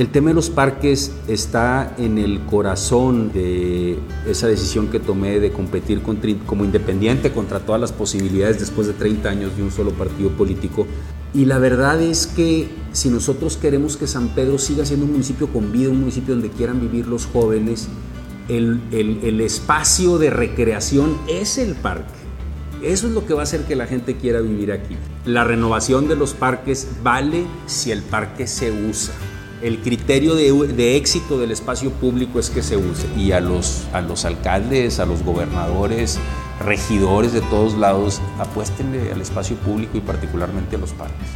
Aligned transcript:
El 0.00 0.08
tema 0.08 0.30
de 0.30 0.34
los 0.34 0.48
parques 0.48 1.12
está 1.28 1.94
en 1.98 2.16
el 2.16 2.40
corazón 2.46 3.32
de 3.34 3.98
esa 4.26 4.46
decisión 4.46 4.88
que 4.88 4.98
tomé 4.98 5.40
de 5.40 5.52
competir 5.52 6.00
como 6.46 6.64
independiente 6.64 7.32
contra 7.32 7.60
todas 7.60 7.82
las 7.82 7.92
posibilidades 7.92 8.58
después 8.58 8.86
de 8.86 8.94
30 8.94 9.28
años 9.28 9.54
de 9.58 9.62
un 9.62 9.70
solo 9.70 9.90
partido 9.90 10.30
político. 10.30 10.86
Y 11.34 11.44
la 11.44 11.58
verdad 11.58 12.00
es 12.00 12.26
que 12.26 12.70
si 12.92 13.10
nosotros 13.10 13.58
queremos 13.58 13.98
que 13.98 14.06
San 14.06 14.28
Pedro 14.28 14.56
siga 14.56 14.86
siendo 14.86 15.04
un 15.04 15.12
municipio 15.12 15.48
con 15.48 15.70
vida, 15.70 15.90
un 15.90 16.00
municipio 16.00 16.32
donde 16.32 16.48
quieran 16.48 16.80
vivir 16.80 17.06
los 17.06 17.26
jóvenes, 17.26 17.86
el, 18.48 18.80
el 18.90 19.38
espacio 19.42 20.16
de 20.16 20.30
recreación 20.30 21.18
es 21.28 21.58
el 21.58 21.74
parque. 21.74 22.08
Eso 22.82 23.06
es 23.06 23.12
lo 23.12 23.26
que 23.26 23.34
va 23.34 23.40
a 23.40 23.42
hacer 23.42 23.66
que 23.66 23.76
la 23.76 23.86
gente 23.86 24.16
quiera 24.16 24.40
vivir 24.40 24.72
aquí. 24.72 24.96
La 25.26 25.44
renovación 25.44 26.08
de 26.08 26.16
los 26.16 26.32
parques 26.32 26.88
vale 27.04 27.44
si 27.66 27.90
el 27.92 28.00
parque 28.00 28.46
se 28.46 28.72
usa 28.72 29.12
el 29.62 29.78
criterio 29.80 30.34
de, 30.34 30.96
éxito 30.96 31.38
del 31.38 31.50
espacio 31.50 31.90
público 31.90 32.38
es 32.38 32.50
que 32.50 32.62
se 32.62 32.76
use. 32.76 33.06
Y 33.16 33.32
a 33.32 33.40
los, 33.40 33.86
alcaldes, 34.24 35.00
a 35.00 35.06
los 35.06 35.22
gobernadores, 35.22 36.18
regidores 36.64 37.32
de 37.32 37.40
todos 37.42 37.76
lados, 37.76 38.20
apuéstenle 38.38 39.12
al 39.12 39.20
espacio 39.20 39.56
público 39.56 39.98
y 39.98 40.00
particularmente 40.00 40.76
a 40.76 40.78
los 40.78 40.92
parques. 40.92 41.28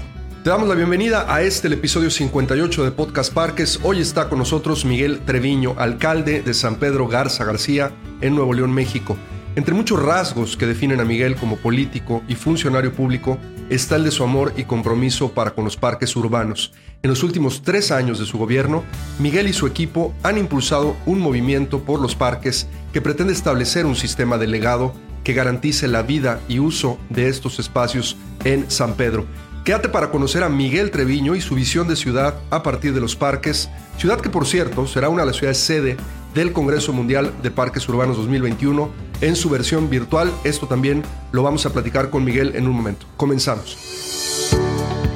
Te 0.42 0.50
damos 0.50 0.68
la 0.68 0.74
bienvenida 0.74 1.32
a 1.32 1.42
este, 1.42 1.68
episodio 1.68 2.10
58 2.10 2.84
de 2.84 2.90
Podcast 2.90 3.32
Parques. 3.32 3.80
Hoy 3.82 4.00
está 4.00 4.28
con 4.28 4.38
nosotros 4.38 4.84
Miguel 4.84 5.20
Treviño, 5.20 5.74
alcalde 5.78 6.42
de 6.42 6.52
San 6.52 6.76
Pedro 6.76 7.08
Garza 7.08 7.44
García, 7.44 7.92
en 8.20 8.34
Nuevo 8.34 8.52
León, 8.52 8.72
México. 8.72 9.16
Entre 9.56 9.72
muchos 9.72 10.02
rasgos 10.02 10.56
que 10.56 10.66
definen 10.66 11.00
a 11.00 11.04
Miguel 11.04 11.36
como 11.36 11.56
político 11.56 12.22
y 12.28 12.34
funcionario 12.34 12.92
público 12.92 13.38
está 13.70 13.96
el 13.96 14.04
de 14.04 14.10
su 14.10 14.24
amor 14.24 14.52
y 14.56 14.64
compromiso 14.64 15.32
para 15.32 15.52
con 15.52 15.64
los 15.64 15.76
parques 15.76 16.14
urbanos. 16.16 16.72
En 17.02 17.10
los 17.10 17.22
últimos 17.22 17.62
tres 17.62 17.90
años 17.90 18.18
de 18.18 18.26
su 18.26 18.38
gobierno, 18.38 18.84
Miguel 19.18 19.48
y 19.48 19.52
su 19.52 19.66
equipo 19.66 20.14
han 20.22 20.38
impulsado 20.38 20.96
un 21.06 21.20
movimiento 21.20 21.80
por 21.80 22.00
los 22.00 22.14
parques 22.14 22.66
que 22.92 23.00
pretende 23.00 23.32
establecer 23.32 23.86
un 23.86 23.96
sistema 23.96 24.38
delegado 24.38 24.94
que 25.22 25.32
garantice 25.32 25.88
la 25.88 26.02
vida 26.02 26.40
y 26.48 26.58
uso 26.58 26.98
de 27.10 27.28
estos 27.28 27.58
espacios 27.58 28.16
en 28.44 28.70
San 28.70 28.94
Pedro. 28.94 29.26
Quédate 29.64 29.88
para 29.88 30.10
conocer 30.10 30.42
a 30.42 30.50
Miguel 30.50 30.90
Treviño 30.90 31.34
y 31.34 31.40
su 31.40 31.54
visión 31.54 31.88
de 31.88 31.96
ciudad 31.96 32.34
a 32.50 32.62
partir 32.62 32.92
de 32.92 33.00
los 33.00 33.16
parques, 33.16 33.70
ciudad 33.96 34.20
que 34.20 34.28
por 34.28 34.46
cierto 34.46 34.86
será 34.86 35.08
una 35.08 35.22
de 35.22 35.26
las 35.28 35.36
ciudades 35.36 35.58
sede 35.58 35.96
del 36.34 36.52
Congreso 36.52 36.92
Mundial 36.92 37.32
de 37.42 37.50
Parques 37.50 37.88
Urbanos 37.88 38.16
2021 38.16 38.90
en 39.20 39.36
su 39.36 39.48
versión 39.48 39.88
virtual. 39.88 40.30
Esto 40.44 40.66
también 40.66 41.02
lo 41.32 41.42
vamos 41.42 41.64
a 41.66 41.72
platicar 41.72 42.10
con 42.10 42.24
Miguel 42.24 42.52
en 42.56 42.66
un 42.66 42.74
momento. 42.74 43.06
Comenzamos. 43.16 43.78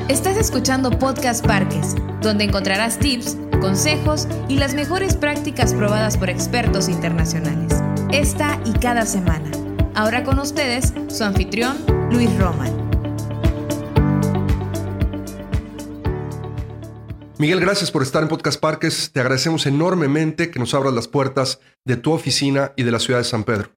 Estás 0.09 0.37
escuchando 0.39 0.91
Podcast 0.91 1.45
Parques, 1.45 1.95
donde 2.23 2.45
encontrarás 2.45 2.99
tips, 2.99 3.37
consejos 3.61 4.27
y 4.49 4.57
las 4.57 4.75
mejores 4.75 5.17
prácticas 5.17 5.75
probadas 5.75 6.17
por 6.17 6.31
expertos 6.31 6.89
internacionales. 6.89 7.75
Esta 8.11 8.59
y 8.65 8.73
cada 8.73 9.05
semana. 9.05 9.51
Ahora 9.95 10.25
con 10.25 10.39
ustedes, 10.39 10.95
su 11.09 11.25
anfitrión, 11.25 11.77
Luis 12.11 12.35
Roman. 12.39 12.88
Miguel, 17.39 17.61
gracias 17.61 17.93
por 17.93 18.03
estar 18.03 18.21
en 18.25 18.29
Podcast 18.29 18.61
Parques. 18.61 19.13
Te 19.13 19.21
agradecemos 19.21 19.65
enormemente 19.67 20.51
que 20.51 20.59
nos 20.59 20.75
abras 20.75 20.93
las 20.93 21.07
puertas 21.07 21.61
de 21.85 21.97
tu 21.97 22.11
oficina 22.11 22.73
y 22.75 22.83
de 22.83 22.91
la 22.91 22.99
ciudad 22.99 23.21
de 23.21 23.25
San 23.25 23.45
Pedro. 23.45 23.71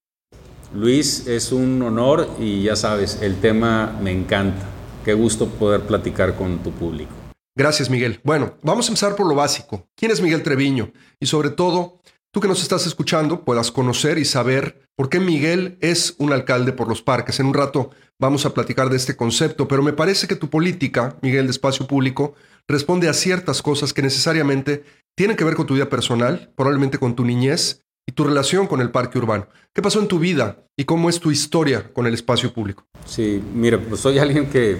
Luis, 0.74 1.28
es 1.28 1.52
un 1.52 1.80
honor 1.84 2.28
y 2.40 2.64
ya 2.64 2.76
sabes, 2.76 3.20
el 3.22 3.40
tema 3.40 3.96
me 4.02 4.10
encanta. 4.12 4.66
Qué 5.06 5.14
gusto 5.14 5.48
poder 5.48 5.82
platicar 5.82 6.36
con 6.36 6.64
tu 6.64 6.72
público. 6.72 7.12
Gracias, 7.56 7.92
Miguel. 7.92 8.20
Bueno, 8.24 8.56
vamos 8.64 8.88
a 8.88 8.90
empezar 8.90 9.16
por 9.16 9.28
lo 9.28 9.36
básico. 9.36 9.88
¿Quién 9.96 10.12
es 10.12 10.22
Miguel 10.22 10.42
Treviño? 10.42 10.92
Y 11.20 11.28
sobre 11.28 11.52
todo, 11.52 12.02
tú 12.32 12.40
que 12.40 12.48
nos 12.48 12.62
estás 12.62 12.88
escuchando 12.88 13.44
puedas 13.44 13.72
conocer 13.72 14.18
y 14.18 14.26
saber 14.26 14.88
por 14.96 15.10
qué 15.10 15.20
Miguel 15.20 15.78
es 15.82 16.16
un 16.18 16.34
alcalde 16.34 16.72
por 16.72 16.88
los 16.88 17.02
parques. 17.02 17.40
En 17.40 17.48
un 17.48 17.54
rato 17.54 17.92
vamos 18.20 18.46
a 18.46 18.54
platicar 18.54 18.90
de 18.90 18.98
este 18.98 19.16
concepto, 19.16 19.68
pero 19.68 19.84
me 19.84 19.94
parece 19.94 20.28
que 20.28 20.36
tu 20.36 20.50
política, 20.50 21.18
Miguel, 21.22 21.46
de 21.46 21.52
espacio 21.52 21.88
público, 21.88 22.34
responde 22.68 23.10
a 23.10 23.14
ciertas 23.14 23.62
cosas 23.62 23.94
que 23.94 24.02
necesariamente 24.02 24.84
tienen 25.16 25.36
que 25.36 25.44
ver 25.44 25.56
con 25.56 25.68
tu 25.68 25.74
vida 25.74 25.90
personal, 25.90 26.52
probablemente 26.56 26.98
con 26.98 27.16
tu 27.16 27.26
niñez 27.26 27.84
y 28.08 28.14
tu 28.14 28.24
relación 28.24 28.68
con 28.68 28.82
el 28.82 28.92
parque 28.92 29.18
urbano. 29.18 29.48
¿Qué 29.74 29.82
pasó 29.82 30.00
en 30.00 30.08
tu 30.08 30.20
vida 30.20 30.64
y 30.78 30.86
cómo 30.86 31.10
es 31.10 31.20
tu 31.20 31.32
historia 31.32 31.92
con 31.94 32.08
el 32.08 32.14
espacio 32.14 32.54
público? 32.54 32.86
Sí, 33.06 33.42
mira, 33.54 33.80
pues 33.80 34.02
soy 34.02 34.20
alguien 34.20 34.48
que 34.50 34.78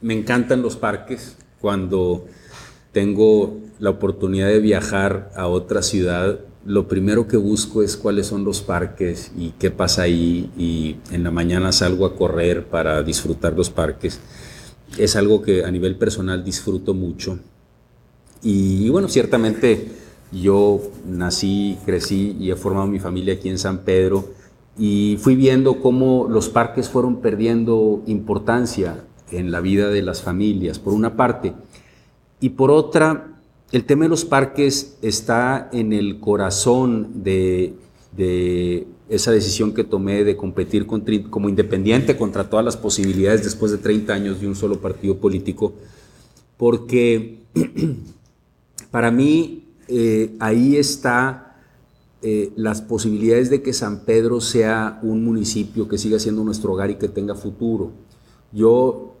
me 0.00 0.14
encantan 0.14 0.62
los 0.62 0.76
parques. 0.76 1.36
Cuando 1.60 2.26
tengo 2.92 3.58
la 3.78 3.90
oportunidad 3.90 4.48
de 4.48 4.60
viajar 4.60 5.30
a 5.34 5.46
otra 5.46 5.82
ciudad, 5.82 6.40
lo 6.68 6.86
primero 6.86 7.26
que 7.26 7.36
busco 7.36 7.82
es 7.82 7.96
cuáles 7.96 8.26
son 8.26 8.44
los 8.44 8.60
parques 8.60 9.32
y 9.36 9.50
qué 9.58 9.70
pasa 9.70 10.02
ahí 10.02 10.50
y 10.56 10.96
en 11.10 11.24
la 11.24 11.30
mañana 11.30 11.72
salgo 11.72 12.06
a 12.06 12.14
correr 12.14 12.66
para 12.66 13.02
disfrutar 13.02 13.54
los 13.54 13.70
parques 13.70 14.20
es 14.96 15.16
algo 15.16 15.42
que 15.42 15.64
a 15.64 15.70
nivel 15.70 15.96
personal 15.96 16.44
disfruto 16.44 16.94
mucho. 16.94 17.38
Y, 18.42 18.88
bueno, 18.88 19.08
ciertamente 19.08 19.88
yo 20.32 20.80
nací, 21.06 21.78
crecí 21.84 22.36
y 22.38 22.50
he 22.50 22.56
formado 22.56 22.86
mi 22.86 23.00
familia 23.00 23.34
aquí 23.34 23.48
en 23.48 23.58
San 23.58 23.78
Pedro 23.78 24.24
y 24.78 25.18
fui 25.20 25.34
viendo 25.34 25.80
cómo 25.80 26.28
los 26.30 26.48
parques 26.48 26.88
fueron 26.88 27.20
perdiendo 27.20 28.02
importancia 28.06 29.04
en 29.30 29.50
la 29.50 29.60
vida 29.60 29.88
de 29.88 30.02
las 30.02 30.22
familias, 30.22 30.78
por 30.78 30.94
una 30.94 31.16
parte. 31.16 31.52
Y 32.40 32.50
por 32.50 32.70
otra, 32.70 33.37
el 33.70 33.84
tema 33.84 34.04
de 34.04 34.08
los 34.08 34.24
parques 34.24 34.96
está 35.02 35.68
en 35.72 35.92
el 35.92 36.20
corazón 36.20 37.22
de, 37.22 37.74
esa 39.08 39.30
decisión 39.30 39.74
que 39.74 39.84
tomé 39.84 40.24
de 40.24 40.36
competir 40.36 40.86
como 40.86 41.48
independiente 41.48 42.16
contra 42.16 42.48
todas 42.48 42.64
las 42.64 42.76
posibilidades 42.76 43.44
después 43.44 43.70
de 43.70 43.78
30 43.78 44.12
años 44.12 44.40
de 44.40 44.48
un 44.48 44.56
solo 44.56 44.80
partido 44.80 45.16
político, 45.18 45.74
porque 46.56 47.40
para 48.90 49.10
mí 49.10 49.64
eh, 49.86 50.34
ahí 50.40 50.76
está 50.76 51.56
eh, 52.20 52.52
las 52.56 52.82
posibilidades 52.82 53.48
de 53.50 53.62
que 53.62 53.72
San 53.72 54.00
Pedro 54.00 54.40
sea 54.40 54.98
un 55.02 55.24
municipio 55.24 55.88
que 55.88 55.98
siga 55.98 56.18
siendo 56.18 56.42
nuestro 56.42 56.72
hogar 56.72 56.90
y 56.90 56.96
que 56.96 57.08
tenga 57.08 57.34
futuro. 57.34 57.92
Yo 58.50 59.14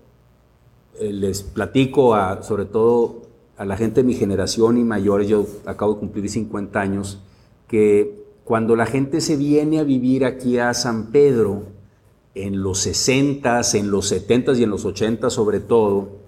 eh, 0.98 1.12
les 1.12 1.42
platico 1.42 2.14
a, 2.14 2.42
sobre 2.42 2.64
todo 2.64 3.27
a 3.58 3.64
la 3.64 3.76
gente 3.76 4.02
de 4.02 4.06
mi 4.06 4.14
generación 4.14 4.78
y 4.78 4.84
mayores, 4.84 5.28
yo 5.28 5.46
acabo 5.66 5.94
de 5.94 6.00
cumplir 6.00 6.30
50 6.30 6.80
años, 6.80 7.20
que 7.66 8.24
cuando 8.44 8.76
la 8.76 8.86
gente 8.86 9.20
se 9.20 9.36
viene 9.36 9.80
a 9.80 9.84
vivir 9.84 10.24
aquí 10.24 10.58
a 10.58 10.72
San 10.72 11.08
Pedro, 11.08 11.64
en 12.34 12.62
los 12.62 12.78
60 12.78 13.62
en 13.74 13.90
los 13.90 14.08
70 14.08 14.52
y 14.52 14.62
en 14.62 14.70
los 14.70 14.84
80 14.84 15.28
sobre 15.28 15.58
todo, 15.58 16.18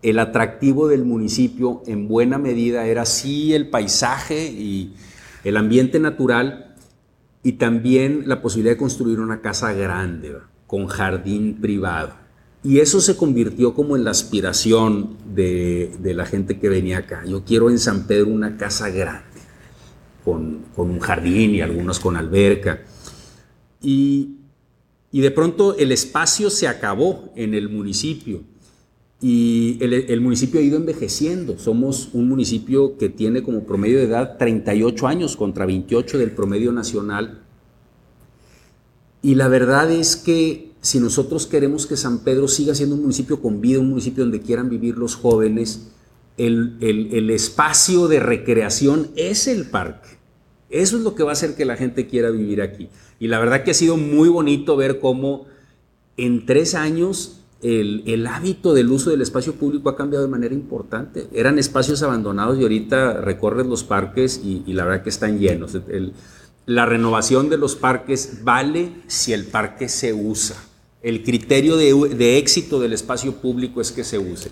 el 0.00 0.18
atractivo 0.18 0.88
del 0.88 1.04
municipio 1.04 1.82
en 1.86 2.08
buena 2.08 2.38
medida 2.38 2.86
era 2.86 3.04
sí 3.04 3.52
el 3.52 3.68
paisaje 3.68 4.46
y 4.46 4.94
el 5.44 5.56
ambiente 5.56 5.98
natural 5.98 6.76
y 7.42 7.52
también 7.52 8.24
la 8.26 8.42
posibilidad 8.42 8.74
de 8.74 8.78
construir 8.78 9.18
una 9.18 9.40
casa 9.40 9.72
grande, 9.72 10.36
con 10.68 10.86
jardín 10.86 11.58
privado. 11.60 12.21
Y 12.64 12.78
eso 12.78 13.00
se 13.00 13.16
convirtió 13.16 13.74
como 13.74 13.96
en 13.96 14.04
la 14.04 14.12
aspiración 14.12 15.16
de, 15.34 15.90
la 16.14 16.26
gente 16.26 16.60
que 16.60 16.68
venía 16.68 16.98
acá. 16.98 17.24
Yo 17.26 17.44
quiero 17.44 17.70
en 17.70 17.78
San 17.78 18.06
Pedro 18.06 18.28
una 18.28 18.56
casa 18.56 18.88
grande 18.88 19.24
con, 20.24 20.60
un 20.76 21.00
jardín 21.00 21.56
y 21.56 21.60
algunos 21.60 21.98
con 21.98 22.16
alberca. 22.16 22.82
Y, 23.80 24.36
de 25.10 25.30
pronto 25.30 25.76
el 25.76 25.92
espacio 25.92 26.50
se 26.50 26.68
acabó 26.68 27.32
en 27.36 27.52
el 27.54 27.68
municipio 27.68 28.42
y 29.20 29.76
el, 29.80 30.20
municipio 30.20 30.58
ha 30.58 30.62
ido 30.62 30.76
envejeciendo. 30.76 31.58
Somos 31.58 32.10
un 32.12 32.28
municipio 32.28 32.96
que 32.96 33.08
tiene 33.08 33.42
como 33.42 33.64
promedio 33.64 33.98
de 33.98 34.04
edad 34.04 34.36
38 34.38 35.06
años 35.06 35.36
contra 35.36 35.66
28 35.66 36.18
del 36.18 36.30
promedio 36.30 36.72
nacional. 36.72 37.42
Y 39.20 39.34
la 39.36 39.48
verdad 39.48 39.90
es 39.92 40.16
que 40.16 40.71
si 40.82 40.98
nosotros 40.98 41.46
queremos 41.46 41.86
que 41.86 41.96
San 41.96 42.18
Pedro 42.18 42.48
siga 42.48 42.74
siendo 42.74 42.96
un 42.96 43.02
municipio 43.02 43.40
con 43.40 43.60
vida, 43.60 43.78
un 43.78 43.90
municipio 43.90 44.24
donde 44.24 44.40
quieran 44.40 44.68
vivir 44.68 44.98
los 44.98 45.14
jóvenes, 45.14 45.92
el, 46.36 47.30
espacio 47.30 48.08
de 48.08 48.18
recreación 48.18 49.08
es 49.14 49.46
el 49.46 49.66
parque. 49.66 50.08
Eso 50.70 50.96
es 50.96 51.04
lo 51.04 51.14
que 51.14 51.22
va 51.22 51.30
a 51.30 51.32
hacer 51.34 51.54
que 51.54 51.64
la 51.64 51.76
gente 51.76 52.08
quiera 52.08 52.30
vivir 52.30 52.60
aquí. 52.60 52.88
Y 53.20 53.28
la 53.28 53.38
verdad 53.38 53.62
que 53.62 53.70
ha 53.70 53.74
sido 53.74 53.96
muy 53.96 54.28
bonito 54.28 54.76
ver 54.76 54.98
cómo 54.98 55.46
en 56.16 56.46
tres 56.46 56.74
años 56.74 57.44
el, 57.62 58.26
hábito 58.26 58.74
del 58.74 58.90
uso 58.90 59.10
del 59.10 59.22
espacio 59.22 59.54
público 59.54 59.88
ha 59.88 59.96
cambiado 59.96 60.24
de 60.24 60.30
manera 60.32 60.52
importante. 60.52 61.28
Eran 61.32 61.60
espacios 61.60 62.02
abandonados 62.02 62.58
y 62.58 62.62
ahorita 62.62 63.20
recorren 63.20 63.68
los 63.68 63.84
parques 63.84 64.40
y, 64.42 64.64
la 64.72 64.84
verdad 64.84 65.04
que 65.04 65.10
están 65.10 65.38
llenos. 65.38 65.78
la 66.66 66.86
renovación 66.86 67.50
de 67.50 67.58
los 67.58 67.76
parques 67.76 68.42
vale 68.42 68.90
si 69.06 69.32
el 69.32 69.44
parque 69.44 69.88
se 69.88 70.12
usa. 70.12 70.56
El 71.02 71.22
criterio 71.22 71.76
de, 71.76 71.92
de 72.16 72.38
éxito 72.38 72.80
del 72.80 72.92
espacio 72.92 73.32
público 73.36 73.80
es 73.80 73.92
que 73.92 74.04
se 74.04 74.18
use. 74.18 74.50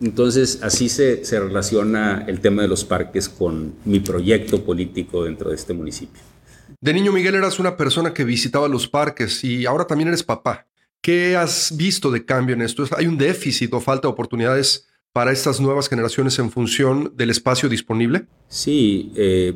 Entonces, 0.00 0.58
así 0.62 0.88
se, 0.88 1.24
se 1.24 1.38
relaciona 1.38 2.24
el 2.26 2.40
tema 2.40 2.62
de 2.62 2.68
los 2.68 2.84
parques 2.84 3.28
con 3.28 3.74
mi 3.84 4.00
proyecto 4.00 4.64
político 4.64 5.24
dentro 5.24 5.50
de 5.50 5.56
este 5.56 5.72
municipio. 5.72 6.20
De 6.80 6.92
niño, 6.92 7.12
Miguel, 7.12 7.36
eras 7.36 7.60
una 7.60 7.76
persona 7.76 8.12
que 8.12 8.24
visitaba 8.24 8.66
los 8.66 8.88
parques 8.88 9.44
y 9.44 9.66
ahora 9.66 9.86
también 9.86 10.08
eres 10.08 10.24
papá. 10.24 10.66
¿Qué 11.00 11.36
has 11.36 11.76
visto 11.76 12.10
de 12.10 12.24
cambio 12.24 12.54
en 12.54 12.62
esto? 12.62 12.84
¿Hay 12.96 13.06
un 13.06 13.16
déficit 13.16 13.72
o 13.74 13.80
falta 13.80 14.08
de 14.08 14.12
oportunidades 14.12 14.88
para 15.12 15.30
estas 15.30 15.60
nuevas 15.60 15.88
generaciones 15.88 16.38
en 16.38 16.50
función 16.50 17.12
del 17.16 17.30
espacio 17.30 17.68
disponible? 17.68 18.26
Sí, 18.48 19.12
eh, 19.14 19.54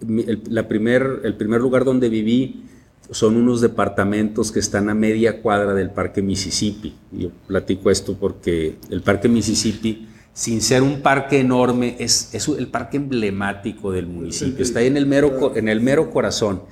el, 0.00 0.42
la 0.48 0.66
primer, 0.66 1.20
el 1.24 1.36
primer 1.36 1.60
lugar 1.60 1.84
donde 1.84 2.08
viví 2.08 2.64
son 3.10 3.36
unos 3.36 3.60
departamentos 3.60 4.50
que 4.50 4.60
están 4.60 4.88
a 4.88 4.94
media 4.94 5.42
cuadra 5.42 5.74
del 5.74 5.90
Parque 5.90 6.22
Mississippi. 6.22 6.94
Yo 7.12 7.30
platico 7.46 7.90
esto 7.90 8.16
porque 8.18 8.76
el 8.90 9.02
Parque 9.02 9.28
Mississippi, 9.28 10.08
sin 10.32 10.60
ser 10.60 10.82
un 10.82 11.00
parque 11.02 11.40
enorme, 11.40 11.96
es, 11.98 12.34
es 12.34 12.48
el 12.48 12.68
parque 12.68 12.96
emblemático 12.96 13.92
del 13.92 14.06
municipio. 14.06 14.62
Está 14.62 14.80
ahí 14.80 14.86
en 14.86 14.96
el 14.96 15.06
mero, 15.06 15.54
en 15.56 15.68
el 15.68 15.80
mero 15.80 16.10
corazón. 16.10 16.62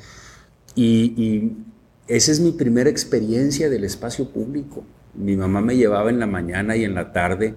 Y, 0.75 1.15
y 1.17 1.53
esa 2.09 2.33
es 2.33 2.41
mi 2.41 2.53
primera 2.53 2.91
experiencia 2.91 3.71
del 3.71 3.85
espacio 3.85 4.31
público. 4.31 4.85
Mi 5.15 5.37
mamá 5.37 5.61
me 5.61 5.77
llevaba 5.77 6.11
en 6.11 6.19
la 6.19 6.27
mañana 6.27 6.77
y 6.77 6.85
en 6.85 6.95
la 6.95 7.13
tarde 7.13 7.55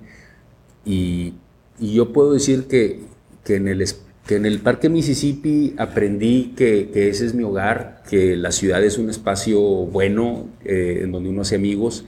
y, 0.86 1.34
yo 1.78 2.14
puedo 2.14 2.32
decir 2.32 2.68
que, 2.68 3.02
que 3.44 3.56
en 3.56 3.68
el 3.68 3.82
espacio 3.82 4.05
que 4.26 4.36
en 4.36 4.46
el 4.46 4.60
Parque 4.60 4.90
Mississippi 4.90 5.76
aprendí 5.78 6.54
que, 6.56 6.90
que, 6.92 7.10
ese 7.10 7.28
es 7.28 7.36
mi 7.36 7.44
hogar, 7.44 8.02
que 8.10 8.36
la 8.36 8.52
ciudad 8.52 8.84
es 8.84 8.98
un 8.98 9.10
espacio 9.10 9.62
bueno, 9.62 10.48
eh, 10.64 11.02
en 11.04 11.12
donde 11.12 11.30
uno 11.30 11.42
hace 11.42 11.56
amigos. 11.56 12.06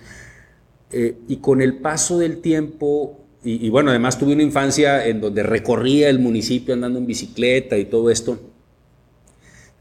Eh, 0.92 1.16
y 1.28 1.38
con 1.38 1.62
el 1.62 1.78
paso 1.78 2.18
del 2.18 2.40
tiempo, 2.42 3.20
y, 3.44 3.66
y, 3.66 3.70
bueno, 3.70 3.92
además 3.92 4.18
tuve 4.18 4.34
una 4.34 4.42
infancia 4.42 5.06
en 5.06 5.22
donde 5.22 5.44
recorría 5.44 6.10
el 6.10 6.18
municipio 6.18 6.74
andando 6.74 6.98
en 6.98 7.06
bicicleta 7.06 7.78
y 7.78 7.86
todo 7.86 8.10
esto, 8.10 8.40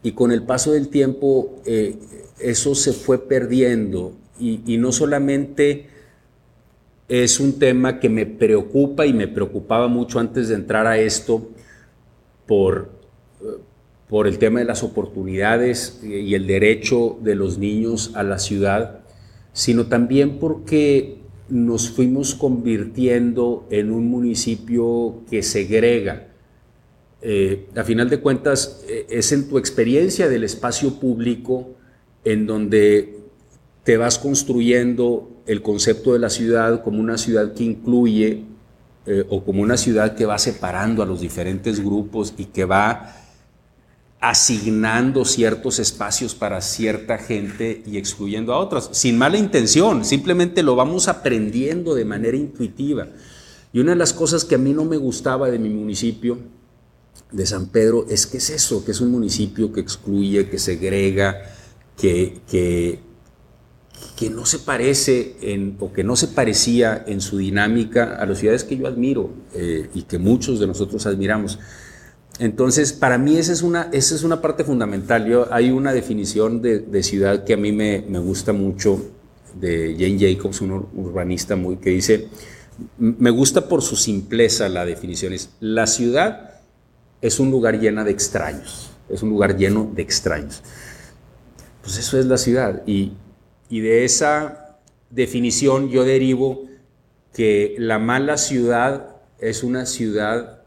y 0.02 0.12
con 0.12 0.30
el 0.30 0.42
paso 0.42 0.72
del 0.72 0.88
tiempo 0.88 1.62
eh, 1.64 1.96
eso 2.38 2.74
se 2.74 2.92
fue 2.92 3.26
perdiendo, 3.26 4.12
y, 4.38 4.60
y 4.66 4.76
no 4.76 4.92
solamente 4.92 5.86
es 7.08 7.40
un 7.40 7.58
tema 7.58 7.98
que 7.98 8.10
me 8.10 8.26
preocupa 8.26 9.06
y 9.06 9.14
me 9.14 9.28
preocupaba 9.28 9.88
mucho 9.88 10.18
antes 10.18 10.48
de 10.48 10.56
entrar 10.56 10.86
a 10.86 10.98
esto, 10.98 11.48
por, 12.46 12.90
por 14.08 14.26
el 14.26 14.38
tema 14.38 14.60
de 14.60 14.66
las 14.66 14.82
oportunidades 14.82 16.00
y 16.02 16.34
el 16.34 16.46
derecho 16.46 17.18
de 17.22 17.34
los 17.34 17.58
niños 17.58 18.12
a 18.14 18.22
la 18.22 18.38
ciudad, 18.38 19.00
sino 19.52 19.86
también 19.86 20.38
porque 20.38 21.18
nos 21.48 21.90
fuimos 21.90 22.34
convirtiendo 22.34 23.66
en 23.70 23.90
un 23.90 24.08
municipio 24.08 25.22
que 25.30 25.42
segrega. 25.42 26.28
Eh, 27.22 27.66
a 27.74 27.84
final 27.84 28.10
de 28.10 28.20
cuentas, 28.20 28.84
eh, 28.88 29.06
es 29.08 29.32
en 29.32 29.48
tu 29.48 29.58
experiencia 29.58 30.28
del 30.28 30.44
espacio 30.44 31.00
público 31.00 31.70
en 32.24 32.46
donde 32.46 33.16
te 33.84 33.96
vas 33.96 34.18
construyendo 34.18 35.30
el 35.46 35.62
concepto 35.62 36.12
de 36.12 36.18
la 36.18 36.30
ciudad 36.30 36.82
como 36.82 37.00
una 37.00 37.18
ciudad 37.18 37.54
que 37.54 37.64
incluye 37.64 38.42
eh, 39.06 39.24
o 39.28 39.44
como 39.44 39.62
una 39.62 39.76
ciudad 39.76 40.14
que 40.14 40.26
va 40.26 40.38
separando 40.38 41.02
a 41.02 41.06
los 41.06 41.20
diferentes 41.20 41.82
grupos 41.82 42.34
y 42.36 42.46
que 42.46 42.64
va 42.64 43.14
asignando 44.20 45.24
ciertos 45.24 45.78
espacios 45.78 46.34
para 46.34 46.60
cierta 46.60 47.18
gente 47.18 47.82
y 47.86 47.98
excluyendo 47.98 48.52
a 48.52 48.58
otros, 48.58 48.88
sin 48.92 49.18
mala 49.18 49.36
intención, 49.36 50.04
simplemente 50.04 50.62
lo 50.62 50.74
vamos 50.74 51.06
aprendiendo 51.08 51.94
de 51.94 52.04
manera 52.04 52.36
intuitiva. 52.36 53.06
Y 53.72 53.80
una 53.80 53.92
de 53.92 53.98
las 53.98 54.12
cosas 54.12 54.44
que 54.44 54.54
a 54.54 54.58
mí 54.58 54.72
no 54.72 54.84
me 54.84 54.96
gustaba 54.96 55.50
de 55.50 55.58
mi 55.58 55.68
municipio, 55.68 56.38
de 57.30 57.46
San 57.46 57.66
Pedro, 57.68 58.06
es 58.08 58.26
que 58.26 58.38
es 58.38 58.50
eso, 58.50 58.84
que 58.84 58.92
es 58.92 59.00
un 59.00 59.10
municipio 59.10 59.72
que 59.72 59.80
excluye, 59.80 60.48
que 60.48 60.58
segrega, 60.58 61.42
que, 61.96 62.40
que, 62.48 63.00
que 64.16 64.30
no 64.30 64.46
se 64.46 64.58
parece 64.58 65.36
en, 65.42 65.76
o 65.78 65.92
que 65.92 66.02
no 66.02 66.16
se 66.16 66.28
parecía 66.28 67.04
en 67.06 67.20
su 67.20 67.38
dinámica 67.38 68.16
a 68.16 68.24
las 68.26 68.38
ciudades 68.38 68.64
que 68.64 68.76
yo 68.76 68.86
admiro 68.86 69.30
eh, 69.54 69.90
y 69.94 70.02
que 70.02 70.18
muchos 70.18 70.58
de 70.58 70.66
nosotros 70.66 71.06
admiramos. 71.06 71.58
Entonces, 72.38 72.92
para 72.92 73.18
mí 73.18 73.36
esa 73.36 73.52
es 73.52 73.62
una, 73.62 73.88
esa 73.92 74.14
es 74.14 74.22
una 74.22 74.40
parte 74.40 74.64
fundamental. 74.64 75.26
Yo, 75.26 75.52
hay 75.52 75.70
una 75.70 75.92
definición 75.92 76.62
de, 76.62 76.80
de 76.80 77.02
ciudad 77.02 77.44
que 77.44 77.54
a 77.54 77.56
mí 77.56 77.72
me, 77.72 78.04
me, 78.08 78.18
gusta 78.18 78.52
mucho 78.52 79.02
de 79.54 79.96
Jane 79.98 80.18
Jacobs, 80.18 80.60
un 80.60 80.72
urbanista 80.94 81.56
muy 81.56 81.76
que 81.76 81.90
dice, 81.90 82.28
me 82.98 83.30
gusta 83.30 83.68
por 83.68 83.82
su 83.82 83.96
simpleza 83.96 84.68
la 84.68 84.84
definición, 84.84 85.32
es 85.32 85.50
la 85.60 85.86
ciudad 85.86 86.60
es 87.22 87.40
un 87.40 87.50
lugar 87.50 87.80
lleno 87.80 88.04
de 88.04 88.10
extraños, 88.10 88.90
es 89.08 89.22
un 89.22 89.30
lugar 89.30 89.56
lleno 89.56 89.90
de 89.94 90.02
extraños. 90.02 90.62
Pues 91.82 91.98
eso 91.98 92.18
es 92.18 92.26
la 92.26 92.36
ciudad 92.36 92.82
y, 92.86 93.12
y 93.68 93.80
de 93.80 94.04
esa 94.04 94.78
definición 95.10 95.90
yo 95.90 96.04
derivo 96.04 96.64
que 97.32 97.74
la 97.78 97.98
mala 97.98 98.38
ciudad 98.38 99.16
es 99.38 99.62
una 99.62 99.86
ciudad 99.86 100.62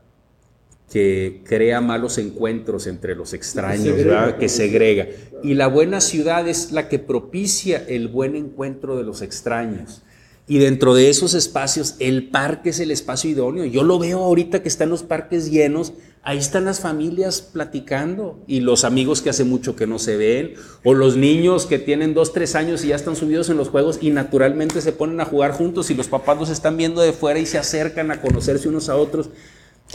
que 0.91 1.41
crea 1.45 1.81
malos 1.81 2.17
encuentros 2.17 2.87
entre 2.87 3.15
los 3.15 3.33
extraños, 3.33 3.83
que 3.83 3.95
segrega, 3.95 4.37
que 4.37 4.49
segrega. 4.49 5.07
Y 5.43 5.53
la 5.53 5.67
buena 5.67 6.01
ciudad 6.01 6.47
es 6.47 6.71
la 6.71 6.89
que 6.89 6.99
propicia 6.99 7.83
el 7.87 8.07
buen 8.07 8.35
encuentro 8.35 8.97
de 8.97 9.03
los 9.03 9.21
extraños. 9.21 10.01
Y 10.47 10.57
dentro 10.57 10.95
de 10.95 11.09
esos 11.09 11.35
espacios, 11.35 11.95
el 11.99 12.29
parque 12.29 12.71
es 12.71 12.79
el 12.79 12.89
espacio 12.89 13.29
idóneo. 13.29 13.65
Yo 13.65 13.83
lo 13.83 13.99
veo 13.99 14.19
ahorita 14.19 14.63
que 14.63 14.67
están 14.67 14.89
los 14.89 15.03
parques 15.03 15.51
llenos, 15.51 15.93
ahí 16.23 16.37
están 16.37 16.65
las 16.65 16.79
familias 16.79 17.41
platicando 17.41 18.39
y 18.45 18.59
los 18.59 18.83
amigos 18.83 19.21
que 19.21 19.29
hace 19.29 19.43
mucho 19.43 19.75
que 19.75 19.87
no 19.87 19.99
se 19.99 20.17
ven, 20.17 20.53
o 20.83 20.93
los 20.93 21.15
niños 21.15 21.65
que 21.65 21.79
tienen 21.79 22.13
dos, 22.13 22.33
tres 22.33 22.55
años 22.55 22.83
y 22.83 22.89
ya 22.89 22.95
están 22.95 23.15
subidos 23.15 23.49
en 23.49 23.57
los 23.57 23.69
juegos 23.69 23.99
y 24.01 24.09
naturalmente 24.09 24.81
se 24.81 24.91
ponen 24.91 25.21
a 25.21 25.25
jugar 25.25 25.51
juntos 25.51 25.89
y 25.89 25.95
los 25.95 26.07
papás 26.07 26.37
los 26.37 26.49
están 26.49 26.77
viendo 26.77 27.01
de 27.01 27.13
fuera 27.13 27.39
y 27.39 27.45
se 27.45 27.57
acercan 27.57 28.11
a 28.11 28.21
conocerse 28.21 28.69
unos 28.69 28.89
a 28.89 28.95
otros. 28.95 29.29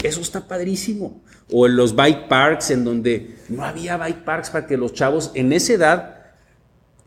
Eso 0.03 0.21
está 0.21 0.47
padrísimo. 0.47 1.21
O 1.51 1.67
en 1.67 1.75
los 1.77 1.95
bike 1.95 2.27
parks, 2.27 2.71
en 2.71 2.83
donde 2.83 3.35
no 3.49 3.63
había 3.63 3.97
bike 3.97 4.25
parks 4.25 4.49
para 4.49 4.67
que 4.67 4.77
los 4.77 4.93
chavos, 4.93 5.31
en 5.35 5.53
esa 5.53 5.73
edad, 5.73 6.15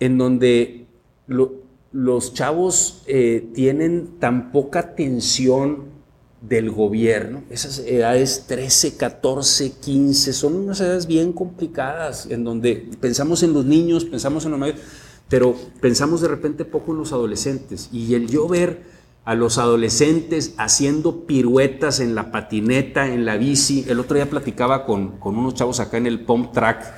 en 0.00 0.16
donde 0.16 0.86
lo, 1.26 1.52
los 1.92 2.34
chavos 2.34 3.02
eh, 3.06 3.48
tienen 3.54 4.18
tan 4.18 4.52
poca 4.52 4.80
atención 4.80 5.97
del 6.40 6.70
gobierno, 6.70 7.42
esas 7.50 7.80
edades 7.80 8.44
13, 8.46 8.96
14, 8.96 9.72
15, 9.72 10.32
son 10.32 10.54
unas 10.54 10.80
edades 10.80 11.06
bien 11.06 11.32
complicadas, 11.32 12.26
en 12.26 12.44
donde 12.44 12.88
pensamos 13.00 13.42
en 13.42 13.52
los 13.52 13.64
niños, 13.64 14.04
pensamos 14.04 14.44
en 14.44 14.52
los 14.52 14.60
mayores, 14.60 14.80
pero 15.28 15.56
pensamos 15.80 16.20
de 16.20 16.28
repente 16.28 16.64
poco 16.64 16.92
en 16.92 16.98
los 16.98 17.12
adolescentes. 17.12 17.88
Y 17.92 18.14
el 18.14 18.28
yo 18.28 18.46
ver 18.46 18.82
a 19.24 19.34
los 19.34 19.58
adolescentes 19.58 20.54
haciendo 20.56 21.26
piruetas 21.26 22.00
en 22.00 22.14
la 22.14 22.30
patineta, 22.30 23.06
en 23.08 23.26
la 23.26 23.36
bici, 23.36 23.84
el 23.88 24.00
otro 24.00 24.14
día 24.14 24.30
platicaba 24.30 24.86
con, 24.86 25.18
con 25.18 25.36
unos 25.36 25.54
chavos 25.54 25.80
acá 25.80 25.98
en 25.98 26.06
el 26.06 26.24
pump 26.24 26.52
track 26.52 26.94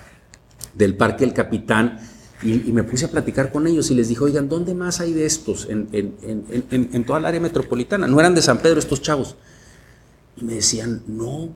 del 0.75 0.97
Parque 0.97 1.25
El 1.25 1.33
Capitán, 1.33 1.99
y, 2.43 2.73
me 2.73 2.83
puse 2.83 3.05
a 3.05 3.11
platicar 3.11 3.53
con 3.53 3.67
ellos 3.67 3.91
y 3.91 3.95
les 3.95 4.09
dije, 4.09 4.25
oigan, 4.25 4.49
¿dónde 4.49 4.75
más 4.75 5.01
hay 5.01 5.13
de 5.13 5.27
estos 5.27 5.67
en, 5.69 5.89
en, 5.93 6.15
en, 6.23 6.91
en, 6.93 7.05
toda 7.05 7.19
el 7.19 7.27
área 7.27 7.41
metropolitana? 7.41 8.07
No 8.07 8.19
eran 8.19 8.35
de 8.35 8.41
San 8.41 8.59
Pedro 8.59 8.79
estos 8.79 9.03
chavos. 9.03 9.37
Y 10.37 10.45
me 10.45 10.55
decían, 10.55 11.03
no, 11.07 11.55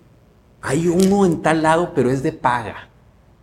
hay 0.60 0.88
uno 0.88 1.24
en 1.24 1.40
tal 1.40 1.62
lado, 1.62 1.92
pero 1.94 2.10
es 2.10 2.22
de 2.22 2.32
paga. 2.32 2.90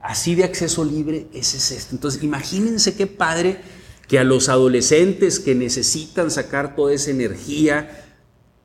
Así 0.01 0.35
de 0.35 0.43
acceso 0.43 0.83
libre, 0.83 1.27
ese 1.33 1.57
es 1.57 1.71
este. 1.71 1.95
Entonces, 1.95 2.21
imagínense 2.23 2.95
qué 2.95 3.07
padre 3.07 3.61
que 4.07 4.19
a 4.19 4.23
los 4.23 4.49
adolescentes 4.49 5.39
que 5.39 5.55
necesitan 5.55 6.29
sacar 6.29 6.75
toda 6.75 6.93
esa 6.93 7.11
energía, 7.11 8.10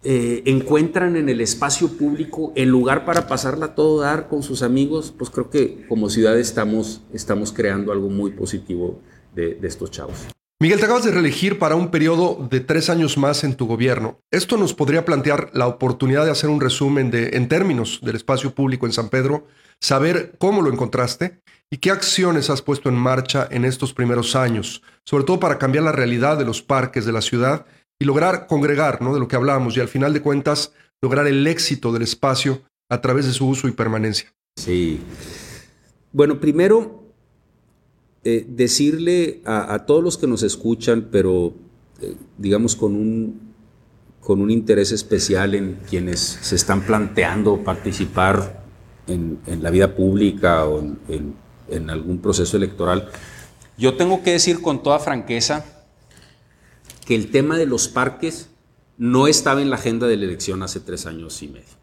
eh, 0.09 0.43
encuentran 0.47 1.17
en 1.17 1.29
el 1.29 1.41
espacio 1.41 1.89
público 1.89 2.53
el 2.55 2.69
lugar 2.69 3.05
para 3.05 3.27
pasarla 3.27 3.75
todo 3.75 4.01
dar 4.01 4.29
con 4.29 4.45
sus 4.45 4.63
amigos, 4.63 5.13
pues 5.17 5.31
creo 5.31 5.51
que 5.51 5.85
como 5.89 6.09
ciudad 6.09 6.39
estamos, 6.39 7.03
estamos 7.13 7.53
creando 7.53 7.91
algo 7.91 8.09
muy 8.09 8.31
positivo 8.31 9.01
de, 9.35 9.57
de 9.57 9.67
estos 9.67 9.91
chavos. 9.91 10.15
Miguel, 10.61 10.79
te 10.79 10.85
acabas 10.87 11.05
de 11.05 11.11
reelegir 11.11 11.59
para 11.59 11.75
un 11.75 11.91
periodo 11.91 12.47
de 12.49 12.61
tres 12.61 12.89
años 12.89 13.19
más 13.19 13.45
en 13.45 13.57
tu 13.57 13.67
gobierno. 13.67 14.21
Esto 14.31 14.57
nos 14.57 14.73
podría 14.73 15.05
plantear 15.05 15.51
la 15.53 15.67
oportunidad 15.67 16.25
de 16.25 16.31
hacer 16.31 16.49
un 16.49 16.61
resumen 16.61 17.11
de, 17.11 17.31
en 17.35 17.49
términos 17.49 18.01
del 18.03 18.17
espacio 18.17 18.55
público 18.55 18.87
en 18.87 18.93
San 18.93 19.09
Pedro, 19.09 19.47
saber 19.81 20.37
cómo 20.39 20.63
lo 20.63 20.73
encontraste 20.73 21.41
y 21.69 21.79
qué 21.79 21.91
acciones 21.91 22.49
has 22.49 22.63
puesto 22.63 22.89
en 22.89 22.95
marcha 22.95 23.47
en 23.51 23.65
estos 23.65 23.93
primeros 23.93 24.37
años, 24.37 24.83
sobre 25.05 25.25
todo 25.25 25.41
para 25.41 25.59
cambiar 25.59 25.85
la 25.85 25.93
realidad 25.93 26.39
de 26.39 26.45
los 26.45 26.63
parques 26.63 27.05
de 27.05 27.13
la 27.13 27.23
ciudad 27.23 27.67
y 27.99 28.05
lograr 28.05 28.47
congregar, 28.47 29.03
¿no? 29.03 29.15
De 29.15 29.21
lo 29.21 29.29
que 29.29 29.37
hablamos 29.37 29.77
y 29.77 29.81
al 29.81 29.89
final 29.89 30.13
de 30.13 30.23
cuentas 30.23 30.73
lograr 31.01 31.27
el 31.27 31.47
éxito 31.47 31.93
del 31.93 32.03
espacio 32.03 32.63
a 32.89 33.01
través 33.01 33.27
de 33.27 33.33
su 33.33 33.47
uso 33.47 33.69
y 33.69 33.73
permanencia. 33.73 34.33
Sí. 34.57 35.01
Bueno, 36.13 36.41
primero 36.41 37.05
eh, 38.25 38.45
decirle 38.49 39.41
a, 39.45 39.85
todos 39.87 40.03
los 40.03 40.19
que 40.19 40.27
nos 40.27 40.43
escuchan, 40.43 41.09
pero 41.11 41.55
eh, 42.01 42.17
digamos 42.39 42.77
con 42.77 42.95
un 42.95 43.47
con 44.27 44.41
un 44.41 44.51
interés 44.51 44.91
especial 44.91 45.55
en 45.55 45.79
quienes 45.89 46.19
se 46.19 46.57
están 46.57 46.81
planteando 46.83 47.63
participar 47.63 48.65
en, 49.07 49.39
la 49.63 49.71
vida 49.71 49.95
pública 49.95 50.67
o 50.67 50.81
en, 50.81 51.91
algún 51.91 52.19
proceso 52.19 52.57
electoral. 52.57 53.09
Yo 53.79 53.95
tengo 53.97 54.25
que 54.25 54.33
decir 54.33 54.61
con 54.61 54.83
toda 54.83 54.99
franqueza 54.99 55.65
que 57.07 57.15
el 57.15 57.31
tema 57.31 57.57
de 57.57 57.67
los 57.67 57.89
parques 57.89 58.51
no 58.99 59.29
estaba 59.29 59.63
en 59.63 59.71
la 59.71 59.77
agenda 59.77 60.07
de 60.07 60.17
la 60.17 60.25
elección 60.25 60.63
hace 60.63 60.81
tres 60.81 61.07
años 61.07 61.41
y 61.43 61.49
medio. 61.49 61.77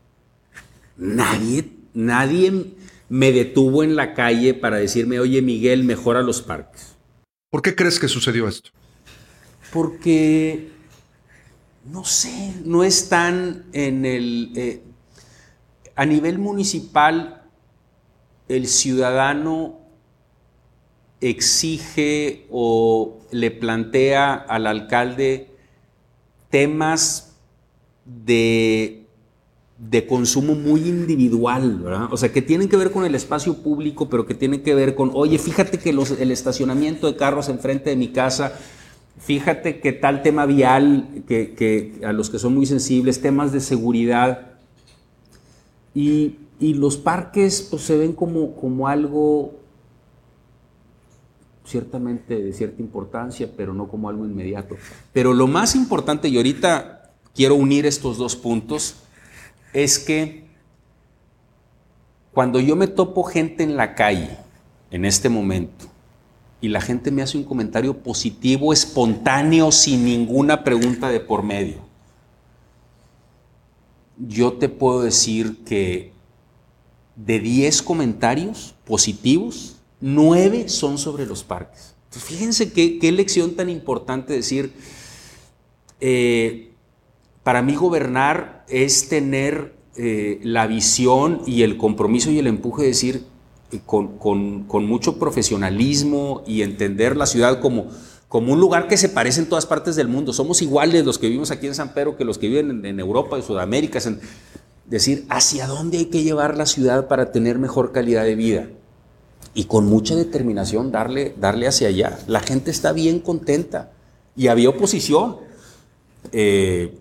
Nadie, 0.98 1.72
nadie 1.94 2.76
me 3.10 3.32
detuvo 3.32 3.84
en 3.84 3.96
la 3.96 4.14
calle 4.14 4.54
para 4.54 4.78
decirme, 4.78 5.20
oye 5.20 5.42
Miguel, 5.42 5.86
mejora 5.86 6.22
los 6.22 6.42
parques. 6.42 6.96
¿Por 7.50 7.62
qué 7.62 7.74
crees 7.74 8.00
que 8.00 8.08
sucedió 8.08 8.48
esto? 8.48 8.70
Porque 9.72 10.72
no 11.86 12.04
sé, 12.04 12.54
no 12.66 12.84
están 12.84 13.66
en 13.72 14.06
el... 14.06 14.52
Eh, 14.56 14.84
a 15.96 16.06
nivel 16.06 16.40
municipal, 16.40 17.44
el 18.50 18.68
ciudadano 18.68 19.83
exige 21.30 22.46
o 22.52 23.20
le 23.32 23.52
plantea 23.52 24.34
al 24.34 24.68
alcalde 24.68 25.50
temas 26.50 27.36
de, 28.06 29.06
de, 29.78 30.06
consumo 30.06 30.56
muy 30.56 30.82
individual, 30.82 31.80
¿verdad? 31.80 32.08
O 32.12 32.18
sea, 32.18 32.32
que 32.32 32.42
tienen 32.42 32.70
que 32.70 32.78
ver 32.78 32.92
con 32.92 33.06
el 33.06 33.16
espacio 33.16 33.56
público, 33.56 34.10
pero 34.10 34.26
que 34.26 34.34
tienen 34.36 34.62
que 34.62 34.76
ver 34.76 34.94
con, 34.94 35.12
oye, 35.14 35.38
fíjate 35.40 35.80
que 35.80 35.90
el 35.90 36.32
estacionamiento 36.32 37.08
de 37.08 37.16
carros 37.16 37.50
enfrente 37.50 37.90
de 37.90 37.96
mi 37.96 38.10
casa 38.10 38.54
Fíjate 39.20 39.80
que 39.80 39.94
tal 39.94 40.22
tema 40.22 40.46
vial, 40.46 41.24
que, 41.28 42.02
a 42.04 42.12
los 42.12 42.30
que 42.30 42.40
son 42.40 42.56
muy 42.56 42.66
sensibles, 42.66 43.22
temas 43.22 43.52
de 43.52 43.62
seguridad. 43.62 44.54
Y, 45.96 46.36
los 46.60 46.98
parques 46.98 47.68
pues, 47.70 47.84
se 47.84 47.98
ven 47.98 48.14
como, 48.14 48.56
como 48.56 48.88
algo 48.88 49.54
ciertamente 51.66 52.42
de 52.42 52.54
cierta 52.54 52.82
importancia, 52.82 53.50
pero 53.56 53.74
no 53.74 53.88
como 53.88 54.10
algo 54.10 54.26
inmediato. 54.26 54.76
Pero 55.12 55.34
lo 55.34 55.48
más 55.48 55.76
importante, 55.76 56.28
y 56.28 56.38
ahorita 56.38 57.12
quiero 57.34 57.56
unir 57.56 57.86
estos 57.86 58.18
dos 58.18 58.36
puntos, 58.36 58.96
es 59.74 60.00
que 60.00 60.44
cuando 62.32 62.60
yo 62.60 62.76
me 62.76 62.88
topo 62.88 63.24
gente 63.24 63.64
en 63.64 63.78
la 63.78 63.96
calle, 63.96 64.38
en 64.92 65.06
este 65.06 65.30
momento, 65.30 65.86
y 66.62 66.70
la 66.70 66.82
gente 66.82 67.12
me 67.12 67.22
hace 67.22 67.38
un 67.38 67.44
comentario 67.44 67.98
positivo, 67.98 68.72
espontáneo, 68.72 69.72
sin 69.72 70.06
ninguna 70.06 70.64
pregunta 70.64 71.10
de 71.10 71.20
por 71.20 71.44
medio. 71.44 71.78
Yo 74.18 74.54
te 74.54 74.70
puedo 74.70 75.02
decir 75.02 75.64
que 75.66 76.14
de 77.16 77.40
10 77.40 77.82
comentarios 77.82 78.76
positivos, 78.86 79.73
9 80.04 80.68
son 80.68 80.98
sobre 80.98 81.26
los 81.26 81.46
parques. 81.46 81.96
fíjense 82.12 82.74
qué, 82.74 83.00
qué, 83.00 83.12
lección 83.14 83.56
tan 83.56 83.70
importante 83.70 84.34
decir, 84.34 84.74
eh, 86.02 86.72
para 87.44 87.62
mí 87.62 87.76
gobernar 87.76 88.66
es 88.68 89.08
tener 89.08 89.76
eh, 89.96 90.42
la 90.44 90.68
visión 90.68 91.42
y 91.48 91.62
el 91.62 91.78
compromiso 91.78 92.32
y 92.32 92.40
el 92.40 92.48
empuje 92.48 92.82
de 92.82 92.88
decir, 92.90 93.26
con, 93.86 94.68
mucho 94.86 95.18
profesionalismo 95.18 96.44
y 96.46 96.64
entender 96.64 97.16
la 97.16 97.26
ciudad 97.26 97.62
como, 97.62 97.88
como 98.28 98.52
un 98.52 98.60
lugar 98.60 98.90
que 98.90 98.98
se 98.98 99.08
parece 99.08 99.40
en 99.40 99.48
todas 99.48 99.66
partes 99.66 99.96
del 99.96 100.10
mundo. 100.10 100.34
Somos 100.34 100.62
iguales 100.62 101.06
los 101.06 101.18
que 101.18 101.28
vivimos 101.28 101.50
aquí 101.50 101.68
en 101.68 101.76
San 101.76 101.94
Pedro 101.94 102.18
que 102.18 102.26
los 102.26 102.38
que 102.38 102.50
viven 102.50 102.86
en, 102.86 103.00
Europa, 103.00 103.38
en 103.38 103.44
Sudamérica. 103.44 104.00
Es 104.00 104.10
decir, 104.86 105.26
hacia 105.30 105.66
dónde 105.66 105.98
hay 105.98 106.06
que 106.08 106.24
llevar 106.24 106.58
la 106.58 106.66
ciudad 106.66 107.08
para 107.08 107.32
tener 107.32 107.58
mejor 107.58 107.94
calidad 107.94 108.26
de 108.26 108.36
vida. 108.36 108.68
Y 109.54 109.66
con 109.66 109.86
mucha 109.86 110.16
determinación 110.16 110.92
darle, 110.92 111.34
darle 111.40 111.68
hacia 111.68 111.88
allá. 111.88 112.18
La 112.28 112.40
gente 112.40 112.72
está 112.72 112.92
bien 112.94 113.20
contenta. 113.20 113.92
Y 114.36 114.48
había 114.48 114.70
oposición. 114.70 115.38
Eh, 116.32 116.98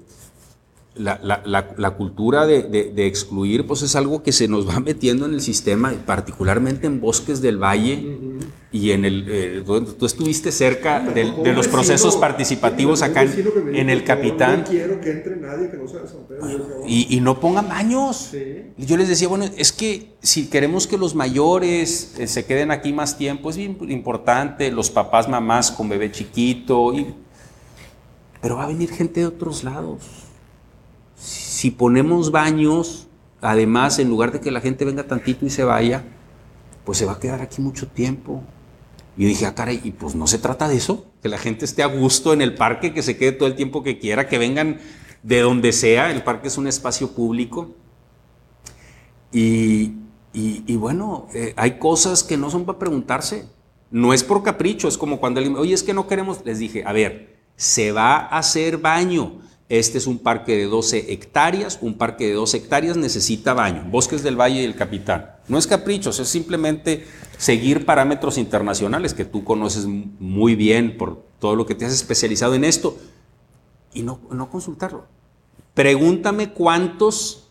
la, 0.95 1.95
cultura 1.97 2.47
de, 2.47 3.07
excluir, 3.07 3.67
pues 3.67 3.83
es 3.83 3.97
algo 3.97 4.23
que 4.23 4.33
se 4.33 4.49
nos 4.49 4.69
va 4.69 4.81
metiendo 4.81 5.25
en 5.25 5.35
el 5.35 5.41
sistema, 5.41 5.95
particularmente 6.05 6.87
en 6.87 7.01
bosques 7.01 7.41
del 7.41 7.57
valle 7.57 8.19
y 8.73 8.91
en 8.91 9.05
el... 9.05 9.27
Eh, 9.29 9.65
tú 9.99 10.07
estuviste 10.07 10.51
cerca 10.51 11.01
de, 11.01 11.53
los 11.53 11.69
procesos 11.69 12.17
participativos 12.17 13.03
acá 13.03 13.23
en, 13.23 13.91
el 13.91 14.03
Capitán. 14.03 14.65
Y, 16.87 17.21
no 17.21 17.39
pongan 17.39 17.69
baños. 17.69 18.33
yo 18.77 18.97
les 18.97 19.09
decía, 19.09 19.29
bueno, 19.29 19.45
es 19.57 19.73
que 19.73 20.15
si 20.23 20.47
queremos 20.49 20.87
que 20.87 20.99
los 20.99 21.15
mayores 21.15 22.15
eh, 22.19 22.27
se 22.27 22.45
queden 22.47 22.71
aquí 22.71 22.93
más 22.93 23.17
tiempo, 23.19 23.51
es 23.51 23.57
bien 23.57 23.77
importante, 23.89 24.71
los 24.73 24.91
papás, 24.91 25.29
mamás 25.29 25.71
con 25.71 25.89
bebé 25.89 26.11
chiquito, 26.11 26.93
y, 26.95 27.15
pero 28.41 28.57
va 28.57 28.65
a 28.65 28.69
venir 28.69 28.91
gente 28.91 29.21
de 29.21 29.27
otros 29.27 29.63
lados 29.63 30.23
si 31.63 31.71
ponemos 31.71 32.33
baños, 32.33 33.07
además, 33.41 34.01
en 34.01 34.09
lugar 34.09 34.33
de 34.33 34.41
que 34.41 34.51
la 34.51 34.61
gente 34.61 34.85
venga 34.85 35.05
tantito 35.05 35.47
y 35.47 35.51
se 35.51 35.63
vaya, 35.63 36.03
pues 36.85 36.99
se 36.99 37.05
va 37.05 37.13
a 37.13 37.21
quedar 37.21 37.41
aquí 37.41 37.63
mucho 37.63 37.87
tiempo. 37.87 38.43
Y 39.17 39.27
dije, 39.27 39.47
ah, 39.47 39.55
caray, 39.55 39.81
y 39.85 39.91
pues 39.91 40.15
no 40.15 40.27
se 40.27 40.39
trata 40.39 40.69
de 40.69 40.77
eso, 40.77 41.07
que 41.23 41.29
la 41.29 41.39
gente 41.39 41.65
esté 41.65 41.83
a 41.83 41.87
gusto 41.87 42.33
en 42.33 42.41
el 42.41 42.55
parque, 42.55 42.95
que 42.95 43.03
se 43.03 43.17
quede 43.17 43.33
todo 43.33 43.49
el 43.49 43.55
tiempo 43.55 43.83
que 43.83 43.99
quiera, 43.99 44.27
que 44.27 44.39
vengan 44.39 44.79
de 45.23 45.41
donde 45.41 45.73
sea, 45.73 46.11
el 46.11 46.23
parque 46.23 46.49
es 46.49 46.57
un 46.57 46.67
espacio 46.67 47.13
público. 47.13 47.75
Y, 49.31 49.95
bueno, 50.77 51.29
eh, 51.35 51.53
hay 51.57 51.79
cosas 51.79 52.23
que 52.23 52.37
no 52.37 52.51
son 52.51 52.65
para 52.65 52.79
preguntarse, 52.79 53.47
no 53.91 54.15
es 54.15 54.25
por 54.25 54.43
capricho, 54.43 54.89
es 54.89 54.97
como 54.97 55.21
cuando 55.21 55.39
alguien, 55.39 55.57
oye, 55.57 55.75
es 55.75 55.83
que 55.83 55.95
no 55.95 56.07
queremos, 56.07 56.45
les 56.45 56.59
dije, 56.59 56.83
a 56.87 56.93
ver, 56.93 57.39
se 57.57 57.93
va 57.93 58.17
a 58.17 58.39
hacer 58.39 58.79
baño, 58.79 59.41
este 59.69 59.99
es 59.99 60.07
un 60.07 60.19
parque 60.19 60.57
de 60.57 60.65
12 60.67 61.13
hectáreas. 61.13 61.79
Un 61.81 61.95
parque 61.95 62.27
de 62.27 62.35
12 62.35 62.59
hectáreas 62.59 62.97
necesita 62.97 63.55
baño. 63.55 63.87
Bosques 63.91 64.23
del 64.23 64.39
Valle 64.39 64.61
y 64.61 64.65
el 64.65 64.77
Capitán. 64.77 65.31
No 65.49 65.59
es 65.59 65.67
caprichos, 65.67 66.19
es 66.21 66.29
simplemente 66.29 67.07
seguir 67.39 67.85
parámetros 67.85 68.39
internacionales 68.39 69.15
que 69.15 69.25
tú 69.25 69.45
conoces 69.45 69.87
muy 69.87 70.55
bien 70.55 70.97
por 70.97 71.25
todo 71.39 71.57
lo 71.57 71.67
que 71.67 71.75
te 71.75 71.85
has 71.85 71.93
especializado 71.93 72.55
en 72.55 72.65
esto 72.65 72.97
y 73.93 74.03
no, 74.03 74.21
no 74.31 74.51
consultarlo. 74.51 75.07
Pregúntame 75.75 76.53
cuántos 76.53 77.49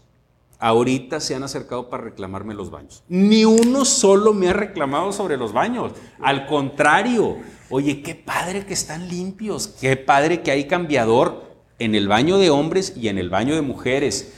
ahorita 0.60 1.20
se 1.20 1.36
han 1.36 1.44
acercado 1.44 1.90
para 1.90 2.04
reclamarme 2.04 2.54
los 2.54 2.70
baños. 2.70 3.04
Ni 3.10 3.46
uno 3.46 3.84
solo 3.84 4.34
me 4.34 4.48
ha 4.48 4.54
reclamado 4.54 5.12
sobre 5.12 5.36
los 5.36 5.54
baños. 5.54 5.94
Al 6.22 6.46
contrario, 6.46 7.38
oye, 7.70 8.02
qué 8.04 8.16
padre 8.16 8.66
que 8.66 8.74
están 8.74 9.10
limpios, 9.10 9.68
qué 9.68 9.98
padre 9.98 10.44
que 10.44 10.52
hay 10.52 10.68
cambiador 10.68 11.51
en 11.82 11.96
el 11.96 12.08
baño 12.08 12.38
de 12.38 12.50
hombres 12.50 12.94
y 12.96 13.08
en 13.08 13.18
el 13.18 13.30
baño 13.30 13.56
de 13.56 13.62
mujeres. 13.62 14.34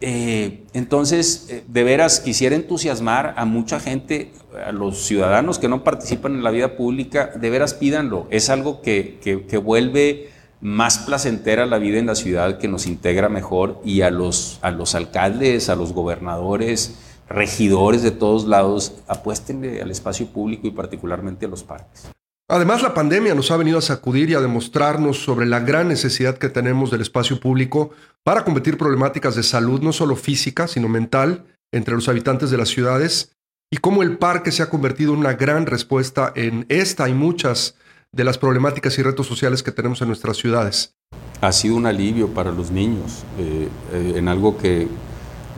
Eh, 0.00 0.64
entonces, 0.72 1.46
eh, 1.50 1.64
de 1.66 1.84
veras, 1.84 2.20
quisiera 2.20 2.54
entusiasmar 2.56 3.34
a 3.36 3.44
mucha 3.44 3.80
gente, 3.80 4.32
a 4.64 4.72
los 4.72 4.98
ciudadanos 5.04 5.58
que 5.58 5.68
no 5.68 5.84
participan 5.84 6.34
en 6.34 6.44
la 6.44 6.50
vida 6.50 6.76
pública, 6.76 7.32
de 7.34 7.50
veras 7.50 7.74
pídanlo. 7.74 8.26
Es 8.30 8.50
algo 8.50 8.82
que, 8.82 9.18
que, 9.22 9.56
vuelve 9.58 10.30
más 10.60 10.98
placentera 10.98 11.66
la 11.66 11.78
vida 11.78 11.98
en 11.98 12.06
la 12.06 12.14
ciudad, 12.14 12.58
que 12.58 12.68
nos 12.68 12.86
integra 12.86 13.28
mejor 13.28 13.80
y 13.84 14.02
a 14.02 14.10
los, 14.10 14.58
a 14.62 14.70
los 14.70 14.94
alcaldes, 14.94 15.68
a 15.68 15.76
los 15.76 15.92
gobernadores, 15.92 16.96
regidores 17.28 18.02
de 18.02 18.10
todos 18.10 18.46
lados, 18.46 18.96
apuéstenle 19.06 19.82
al 19.82 19.90
espacio 19.90 20.26
público 20.26 20.66
y 20.66 20.70
particularmente 20.70 21.46
a 21.46 21.48
los 21.48 21.62
parques. 21.62 22.15
Además, 22.48 22.80
la 22.80 22.94
pandemia 22.94 23.34
nos 23.34 23.50
ha 23.50 23.56
venido 23.56 23.78
a 23.78 23.82
sacudir 23.82 24.30
y 24.30 24.34
a 24.34 24.40
demostrarnos 24.40 25.18
sobre 25.18 25.46
la 25.46 25.60
gran 25.60 25.88
necesidad 25.88 26.38
que 26.38 26.48
tenemos 26.48 26.92
del 26.92 27.00
espacio 27.00 27.40
público 27.40 27.90
para 28.22 28.44
combatir 28.44 28.78
problemáticas 28.78 29.34
de 29.34 29.42
salud, 29.42 29.80
no 29.82 29.92
solo 29.92 30.14
física, 30.14 30.68
sino 30.68 30.88
mental, 30.88 31.44
entre 31.72 31.96
los 31.96 32.08
habitantes 32.08 32.50
de 32.50 32.56
las 32.56 32.68
ciudades, 32.68 33.32
y 33.68 33.78
cómo 33.78 34.04
el 34.04 34.16
parque 34.18 34.52
se 34.52 34.62
ha 34.62 34.70
convertido 34.70 35.12
en 35.12 35.18
una 35.18 35.32
gran 35.32 35.66
respuesta 35.66 36.32
en 36.36 36.66
esta 36.68 37.08
y 37.08 37.14
muchas 37.14 37.74
de 38.12 38.22
las 38.22 38.38
problemáticas 38.38 38.96
y 38.98 39.02
retos 39.02 39.26
sociales 39.26 39.64
que 39.64 39.72
tenemos 39.72 40.00
en 40.00 40.08
nuestras 40.08 40.36
ciudades. 40.36 40.94
Ha 41.40 41.50
sido 41.50 41.74
un 41.74 41.86
alivio 41.86 42.28
para 42.28 42.52
los 42.52 42.70
niños, 42.70 43.24
eh, 43.40 43.68
eh, 43.92 44.12
en 44.16 44.28
algo 44.28 44.56
que 44.56 44.86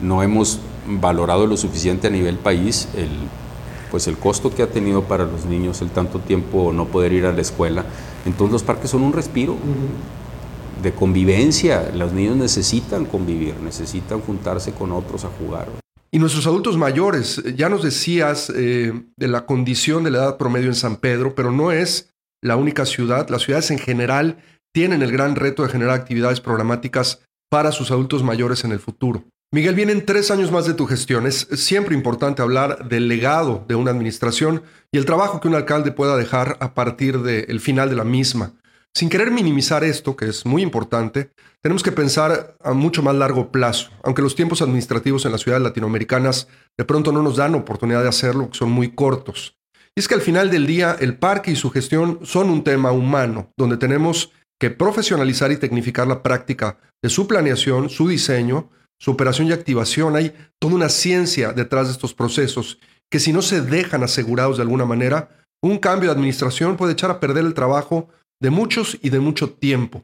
no 0.01 0.23
hemos 0.23 0.59
valorado 0.87 1.45
lo 1.45 1.55
suficiente 1.55 2.07
a 2.07 2.09
nivel 2.09 2.37
país, 2.37 2.87
el 2.95 3.09
pues 3.91 4.07
el 4.07 4.17
costo 4.17 4.53
que 4.53 4.63
ha 4.63 4.67
tenido 4.67 5.03
para 5.03 5.25
los 5.25 5.45
niños 5.45 5.81
el 5.81 5.89
tanto 5.89 6.19
tiempo 6.19 6.71
no 6.73 6.85
poder 6.85 7.13
ir 7.13 7.25
a 7.25 7.33
la 7.33 7.41
escuela. 7.41 7.85
Entonces 8.25 8.53
los 8.53 8.63
parques 8.63 8.89
son 8.89 9.03
un 9.03 9.13
respiro 9.13 9.55
de 10.81 10.91
convivencia. 10.93 11.91
Los 11.93 12.13
niños 12.13 12.37
necesitan 12.37 13.05
convivir, 13.05 13.55
necesitan 13.59 14.21
juntarse 14.21 14.73
con 14.73 14.91
otros 14.91 15.25
a 15.25 15.29
jugar. 15.29 15.67
Y 16.11 16.17
nuestros 16.17 16.47
adultos 16.47 16.77
mayores, 16.77 17.43
ya 17.55 17.69
nos 17.69 17.83
decías 17.83 18.51
eh, 18.55 18.93
de 19.15 19.27
la 19.27 19.45
condición 19.45 20.03
de 20.03 20.11
la 20.11 20.17
edad 20.19 20.37
promedio 20.37 20.67
en 20.67 20.75
San 20.75 20.95
Pedro, 20.95 21.35
pero 21.35 21.51
no 21.51 21.71
es 21.71 22.11
la 22.41 22.55
única 22.55 22.85
ciudad. 22.85 23.29
Las 23.29 23.43
ciudades 23.43 23.69
en 23.69 23.77
general 23.77 24.37
tienen 24.73 25.03
el 25.03 25.11
gran 25.11 25.35
reto 25.35 25.63
de 25.63 25.69
generar 25.69 25.93
actividades 25.93 26.41
programáticas 26.41 27.21
para 27.49 27.71
sus 27.71 27.91
adultos 27.91 28.23
mayores 28.23 28.63
en 28.63 28.71
el 28.71 28.79
futuro. 28.79 29.23
Miguel, 29.51 29.73
vienen 29.73 30.05
tres 30.05 30.29
años 30.29 30.51
más 30.51 30.67
de 30.67 30.75
tu 30.75 30.85
gestión. 30.85 31.25
Es 31.25 31.47
siempre 31.53 31.95
importante 31.95 32.43
hablar 32.43 32.87
del 32.87 33.07
legado 33.07 33.65
de 33.67 33.73
una 33.73 33.89
administración 33.89 34.61
y 34.91 34.99
el 34.99 35.05
trabajo 35.05 35.41
que 35.41 35.47
un 35.47 35.55
alcalde 35.55 35.91
pueda 35.91 36.15
dejar 36.17 36.57
a 36.59 36.75
partir 36.75 37.23
del 37.23 37.59
final 37.59 37.89
de 37.89 37.95
la 37.95 38.03
misma. 38.03 38.53
Sin 38.93 39.09
querer 39.09 39.31
minimizar 39.31 39.83
esto, 39.83 40.15
que 40.15 40.25
es 40.25 40.45
muy 40.45 40.61
importante, 40.61 41.31
tenemos 41.63 41.81
que 41.81 41.91
pensar 41.91 42.57
a 42.63 42.73
mucho 42.73 43.01
más 43.01 43.15
largo 43.15 43.51
plazo, 43.51 43.89
aunque 44.03 44.21
los 44.21 44.35
tiempos 44.35 44.61
administrativos 44.61 45.25
en 45.25 45.31
las 45.31 45.41
ciudades 45.41 45.63
latinoamericanas 45.63 46.47
de 46.77 46.85
pronto 46.85 47.11
no 47.11 47.23
nos 47.23 47.37
dan 47.37 47.55
oportunidad 47.55 48.03
de 48.03 48.09
hacerlo, 48.09 48.49
son 48.51 48.69
muy 48.69 48.91
cortos. 48.91 49.57
Y 49.95 49.99
es 49.99 50.07
que 50.07 50.13
al 50.13 50.21
final 50.21 50.51
del 50.51 50.67
día 50.67 50.95
el 50.99 51.17
parque 51.17 51.49
y 51.49 51.55
su 51.55 51.71
gestión 51.71 52.19
son 52.21 52.51
un 52.51 52.63
tema 52.63 52.91
humano, 52.91 53.51
donde 53.57 53.77
tenemos 53.77 54.31
que 54.59 54.69
profesionalizar 54.69 55.51
y 55.51 55.57
tecnificar 55.57 56.05
la 56.05 56.21
práctica 56.21 56.77
de 57.01 57.09
su 57.09 57.27
planeación, 57.27 57.89
su 57.89 58.07
diseño, 58.07 58.69
su 58.99 59.11
operación 59.11 59.47
y 59.47 59.51
activación. 59.51 60.15
Hay 60.15 60.33
toda 60.59 60.75
una 60.75 60.89
ciencia 60.89 61.53
detrás 61.53 61.87
de 61.87 61.93
estos 61.93 62.13
procesos 62.13 62.79
que 63.09 63.19
si 63.19 63.33
no 63.33 63.41
se 63.41 63.61
dejan 63.61 64.03
asegurados 64.03 64.57
de 64.57 64.63
alguna 64.63 64.85
manera, 64.85 65.29
un 65.61 65.77
cambio 65.77 66.09
de 66.09 66.15
administración 66.15 66.77
puede 66.77 66.93
echar 66.93 67.11
a 67.11 67.19
perder 67.19 67.45
el 67.45 67.53
trabajo 67.53 68.09
de 68.39 68.49
muchos 68.49 68.97
y 69.01 69.09
de 69.09 69.19
mucho 69.19 69.49
tiempo. 69.49 70.03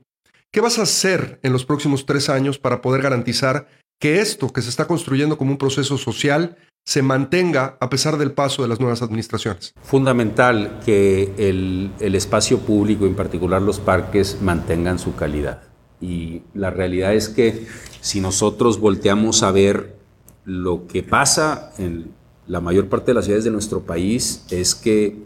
¿Qué 0.52 0.62
vas 0.62 0.80
a 0.80 0.84
hacer 0.84 1.40
en 1.44 1.54
los 1.54 1.66
próximos 1.66 2.06
tres 2.06 2.30
años 2.30 2.58
para 2.58 2.82
poder 2.82 3.02
garantizar 3.02 3.68
que 4.00 4.20
esto 4.20 4.52
que 4.52 4.62
se 4.62 4.70
está 4.70 4.88
construyendo 4.88 5.38
como 5.38 5.52
un 5.52 5.58
proceso 5.58 5.98
social 5.98 6.58
se 6.86 7.02
mantenga 7.02 7.78
a 7.80 7.90
pesar 7.90 8.18
del 8.18 8.32
paso 8.32 8.62
de 8.62 8.68
las 8.68 8.80
nuevas 8.80 9.02
administraciones? 9.02 9.74
Fundamental 9.82 10.80
que 10.86 11.34
el, 11.38 11.92
el 12.00 12.16
espacio 12.16 12.60
público, 12.60 13.06
en 13.06 13.16
particular 13.16 13.62
los 13.62 13.80
parques, 13.80 14.42
mantengan 14.42 15.00
su 15.00 15.16
calidad. 15.16 15.75
Y 16.02 16.42
la 16.54 16.70
realidad 16.72 17.14
es 17.14 17.30
que 17.30 17.68
si 18.02 18.20
nosotros 18.22 18.80
volteamos 18.80 19.44
a 19.44 19.52
ver 19.52 19.96
lo 20.44 20.88
que 20.88 21.04
pasa 21.04 21.72
en 21.78 22.12
la 22.48 22.62
mayor 22.62 22.90
parte 22.90 23.08
de 23.08 23.16
las 23.16 23.26
ciudades 23.26 23.46
de 23.46 23.52
nuestro 23.52 23.82
país, 23.82 24.46
es 24.52 24.76
que 24.76 25.18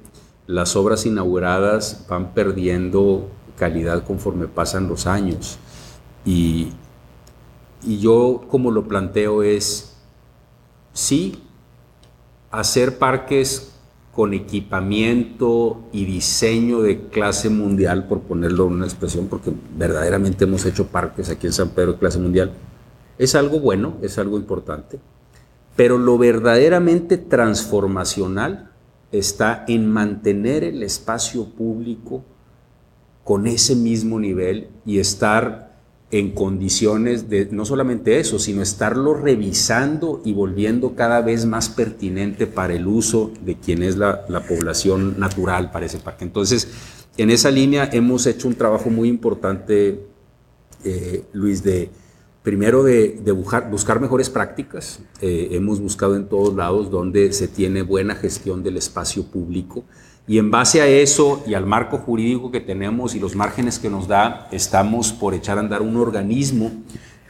las 0.48 0.76
obras 0.76 1.06
inauguradas 1.06 2.06
van 2.10 2.34
perdiendo 2.34 3.30
calidad 3.58 4.06
conforme 4.06 4.48
pasan 4.48 4.88
los 4.88 5.06
años. 5.06 5.60
Y, 6.26 6.70
y 7.84 8.00
yo 8.00 8.46
como 8.50 8.72
lo 8.72 8.88
planteo 8.88 9.44
es, 9.44 9.98
sí, 10.94 11.44
hacer 12.52 12.98
parques 12.98 13.74
con 14.20 14.34
equipamiento 14.34 15.88
y 15.94 16.04
diseño 16.04 16.82
de 16.82 17.08
clase 17.08 17.50
mundial, 17.50 18.06
por 18.06 18.20
ponerlo 18.20 18.68
en 18.68 18.74
una 18.74 18.86
expresión, 18.86 19.28
porque 19.30 19.54
verdaderamente 19.78 20.44
hemos 20.44 20.66
hecho 20.66 20.88
parques 20.88 21.30
aquí 21.30 21.48
en 21.48 21.54
San 21.54 21.70
Pedro 21.70 21.94
de 21.94 22.00
clase 22.00 22.20
mundial, 22.20 22.52
es 23.18 23.34
algo 23.34 23.62
bueno, 23.62 23.96
es 24.02 24.18
algo 24.18 24.36
importante, 24.36 25.00
pero 25.78 25.98
lo 25.98 26.18
verdaderamente 26.18 27.18
transformacional 27.18 28.72
está 29.14 29.64
en 29.70 29.90
mantener 29.90 30.66
el 30.66 30.84
espacio 30.84 31.46
público 31.46 32.26
con 33.24 33.48
ese 33.48 33.74
mismo 33.74 34.20
nivel 34.20 34.68
y 34.86 35.00
estar 35.00 35.69
en 36.12 36.32
condiciones 36.32 37.30
de 37.30 37.48
no 37.51 37.66
solamente 37.66 38.20
eso, 38.20 38.39
sino 38.39 38.62
estarlo 38.62 39.13
revisando 39.13 40.22
y 40.25 40.34
volviendo 40.34 40.96
cada 40.96 41.22
vez 41.22 41.46
más 41.46 41.70
pertinente 41.70 42.48
para 42.48 42.74
el 42.74 42.88
uso 42.88 43.32
de 43.46 43.56
quien 43.56 43.84
es 43.84 43.96
la, 43.98 44.25
población 44.48 45.20
natural 45.20 45.72
para 45.72 45.86
ese 45.86 46.00
parque. 46.00 46.25
Entonces, 46.25 46.68
en 47.18 47.30
esa 47.30 47.51
línea 47.51 47.89
hemos 47.94 48.25
hecho 48.25 48.48
un 48.48 48.56
trabajo 48.56 48.89
muy 48.89 49.08
importante, 49.08 50.04
eh, 50.84 51.25
Luis, 51.34 51.62
de, 51.62 51.92
primero 52.42 52.84
de, 52.84 53.20
buscar, 53.32 54.00
mejores 54.00 54.32
prácticas. 54.32 55.01
Eh, 55.22 55.50
hemos 55.51 55.80
buscado 55.80 56.16
en 56.16 56.28
todos 56.28 56.56
lados 56.56 56.89
donde 56.89 57.34
se 57.34 57.48
tiene 57.48 57.84
buena 57.84 58.16
gestión 58.16 58.63
del 58.63 58.78
espacio 58.78 59.24
público 59.25 59.83
y 60.29 60.37
en 60.37 60.51
base 60.51 60.79
a 60.79 60.87
eso 60.87 61.44
y 61.48 61.55
al 61.55 61.65
marco 61.65 61.98
jurídico 61.98 62.51
que 62.51 62.59
tenemos 62.59 63.15
y 63.15 63.20
los 63.20 63.35
márgenes 63.35 63.79
que 63.79 63.89
nos 63.89 64.07
da, 64.07 64.48
estamos 64.51 65.11
por 65.11 65.33
echar 65.33 65.57
a 65.57 65.61
andar 65.61 65.81
un 65.81 65.98
organismo 65.98 66.72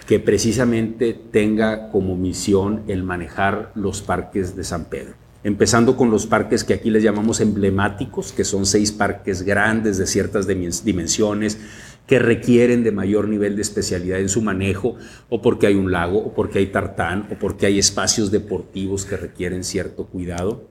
que 0.05 0.19
precisamente 0.19 1.13
tenga 1.13 1.91
como 1.91 2.17
misión 2.17 2.83
el 2.87 3.03
manejar 3.03 3.71
los 3.73 4.01
parques 4.01 4.53
de 4.57 4.65
San 4.65 4.89
Pedro. 4.89 5.13
Empezando 5.45 5.95
con 5.95 6.11
los 6.11 6.27
parques 6.27 6.65
que 6.65 6.73
aquí 6.73 6.89
les 6.89 7.01
llamamos 7.01 7.39
emblemáticos, 7.39 8.33
que 8.33 8.43
son 8.43 8.65
seis 8.65 8.91
parques 8.91 9.43
grandes 9.43 9.97
de 9.97 10.05
ciertas 10.05 10.45
dimensiones, 10.45 11.57
que 12.05 12.19
requieren 12.19 12.83
de 12.83 12.91
mayor 12.91 13.29
nivel 13.29 13.55
de 13.55 13.61
especialidad 13.61 14.19
en 14.19 14.27
su 14.27 14.41
manejo, 14.41 14.97
o 15.29 15.41
porque 15.41 15.67
hay 15.67 15.75
un 15.75 15.93
lago, 15.93 16.19
o 16.19 16.33
porque 16.33 16.59
hay 16.59 16.67
tartán, 16.67 17.29
o 17.31 17.35
porque 17.35 17.65
hay 17.65 17.79
espacios 17.79 18.29
deportivos 18.29 19.05
que 19.05 19.15
requieren 19.15 19.63
cierto 19.63 20.07
cuidado. 20.07 20.68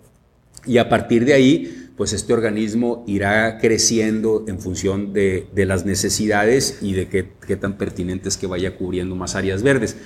Y 0.69 0.77
a 0.77 0.91
partir 0.91 1.25
de 1.25 1.33
ahí, 1.33 1.91
pues 1.97 2.13
este 2.13 2.35
organismo 2.35 3.03
irá 3.07 3.59
creciendo 3.59 4.45
en 4.47 4.61
función 4.61 5.15
de, 5.15 5.49
las 5.55 5.87
necesidades 5.87 6.79
y 6.83 6.93
de 6.93 7.09
qué, 7.09 7.33
qué 7.47 7.57
tan 7.57 7.79
pertinente 7.79 8.29
es 8.29 8.37
que 8.37 8.47
vaya 8.47 8.77
cubriendo 8.77 9.17
más 9.17 9.35
áreas 9.35 9.63
verdes. 9.63 9.97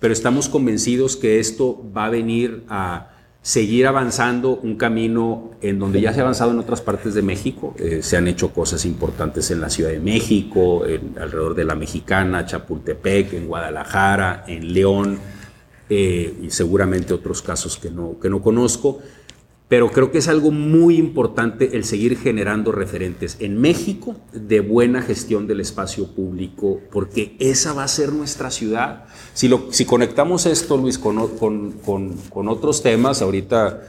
Pero 0.00 0.14
estamos 0.14 0.48
convencidos 0.48 1.16
que 1.16 1.38
esto 1.38 1.84
va 1.94 2.06
a 2.06 2.10
venir 2.10 2.64
a 2.68 3.12
seguir 3.42 3.86
avanzando 3.86 4.56
un 4.56 4.76
camino 4.76 5.52
en 5.60 5.78
donde 5.78 6.00
ya 6.00 6.12
se 6.12 6.18
ha 6.18 6.22
avanzado 6.22 6.50
en 6.50 6.58
otras 6.58 6.80
partes 6.80 7.14
de 7.14 7.22
México. 7.22 7.74
Eh, 7.78 8.00
se 8.02 8.16
han 8.16 8.26
hecho 8.26 8.52
cosas 8.52 8.84
importantes 8.86 9.50
en 9.50 9.60
la 9.60 9.68
Ciudad 9.68 9.90
de 9.90 10.00
México, 10.00 10.82
alrededor 11.20 11.54
de 11.54 11.64
la 11.64 11.74
Mexicana, 11.74 12.46
Chapultepec, 12.46 13.34
en 13.34 13.46
Guadalajara, 13.46 14.44
en 14.48 14.72
León, 14.72 15.18
eh, 15.88 16.34
y 16.42 16.50
seguramente 16.50 17.14
otros 17.14 17.42
casos 17.42 17.76
que 17.76 17.90
no, 17.90 18.18
que 18.18 18.28
no 18.28 18.42
conozco 18.42 19.00
pero 19.68 19.90
creo 19.90 20.12
que 20.12 20.18
es 20.18 20.28
algo 20.28 20.52
muy 20.52 20.96
importante 20.96 21.76
el 21.76 21.84
seguir 21.84 22.16
generando 22.18 22.70
referentes 22.70 23.36
en 23.40 23.60
México 23.60 24.14
de 24.32 24.60
buena 24.60 25.02
gestión 25.02 25.48
del 25.48 25.60
espacio 25.60 26.06
público, 26.14 26.80
porque 26.92 27.34
esa 27.40 27.72
va 27.72 27.82
a 27.82 27.88
ser 27.88 28.12
nuestra 28.12 28.50
ciudad. 28.52 29.06
Si, 29.34 29.84
conectamos 29.84 30.46
esto, 30.46 30.76
Luis, 30.76 30.98
con, 30.98 31.18
otros 32.48 32.82
temas, 32.82 33.22
ahorita 33.22 33.82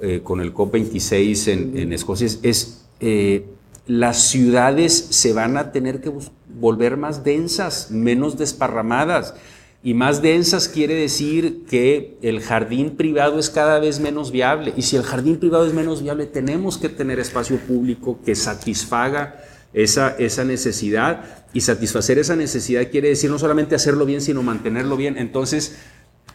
eh, 0.00 0.20
con 0.24 0.40
el 0.40 0.54
COP26 0.54 1.48
en, 1.48 1.78
en 1.78 1.92
Escocia, 1.92 2.26
es 2.42 2.86
eh, 3.00 3.44
las 3.86 4.28
ciudades 4.28 4.94
se 5.10 5.34
van 5.34 5.58
a 5.58 5.72
tener 5.72 6.00
que 6.00 6.12
volver 6.48 6.96
más 6.96 7.24
densas, 7.24 7.90
menos 7.90 8.38
desparramadas 8.38 9.34
y 9.82 9.94
más 9.94 10.20
densas 10.20 10.68
quiere 10.68 10.94
decir 10.94 11.64
que 11.68 12.18
el 12.20 12.40
jardín 12.40 12.96
privado 12.96 13.38
es 13.38 13.48
cada 13.48 13.78
vez 13.78 13.98
menos 13.98 14.30
viable. 14.30 14.74
Y 14.76 14.82
si 14.82 14.96
el 14.96 15.02
jardín 15.02 15.38
privado 15.38 15.66
es 15.66 15.72
menos 15.72 16.02
viable, 16.02 16.26
tenemos 16.26 16.76
que 16.76 16.90
tener 16.90 17.18
espacio 17.18 17.56
público 17.58 18.18
que 18.24 18.34
satisfaga 18.34 19.42
esa, 19.72 20.10
esa 20.18 20.44
necesidad. 20.44 21.24
Y 21.54 21.62
satisfacer 21.62 22.18
esa 22.18 22.36
necesidad 22.36 22.90
quiere 22.90 23.08
decir 23.08 23.30
no 23.30 23.38
solamente 23.38 23.74
hacerlo 23.74 24.04
bien, 24.04 24.20
sino 24.20 24.42
mantenerlo 24.42 24.98
bien. 24.98 25.16
Entonces, 25.16 25.78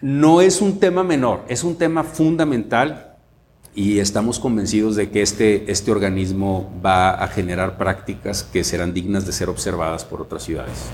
no 0.01 0.41
es 0.41 0.59
un 0.61 0.79
tema 0.79 1.03
menor, 1.03 1.45
es 1.47 1.63
un 1.63 1.77
tema 1.77 2.03
fundamental 2.03 3.15
y 3.75 3.99
estamos 3.99 4.39
convencidos 4.39 4.95
de 4.95 5.11
que 5.11 5.21
este, 5.21 5.71
este 5.71 5.91
organismo 5.91 6.73
va 6.83 7.11
a 7.11 7.27
generar 7.27 7.77
prácticas 7.77 8.41
que 8.41 8.63
serán 8.63 8.93
dignas 8.93 9.25
de 9.27 9.33
ser 9.33 9.49
observadas 9.49 10.03
por 10.03 10.21
otras 10.21 10.43
ciudades. 10.43 10.89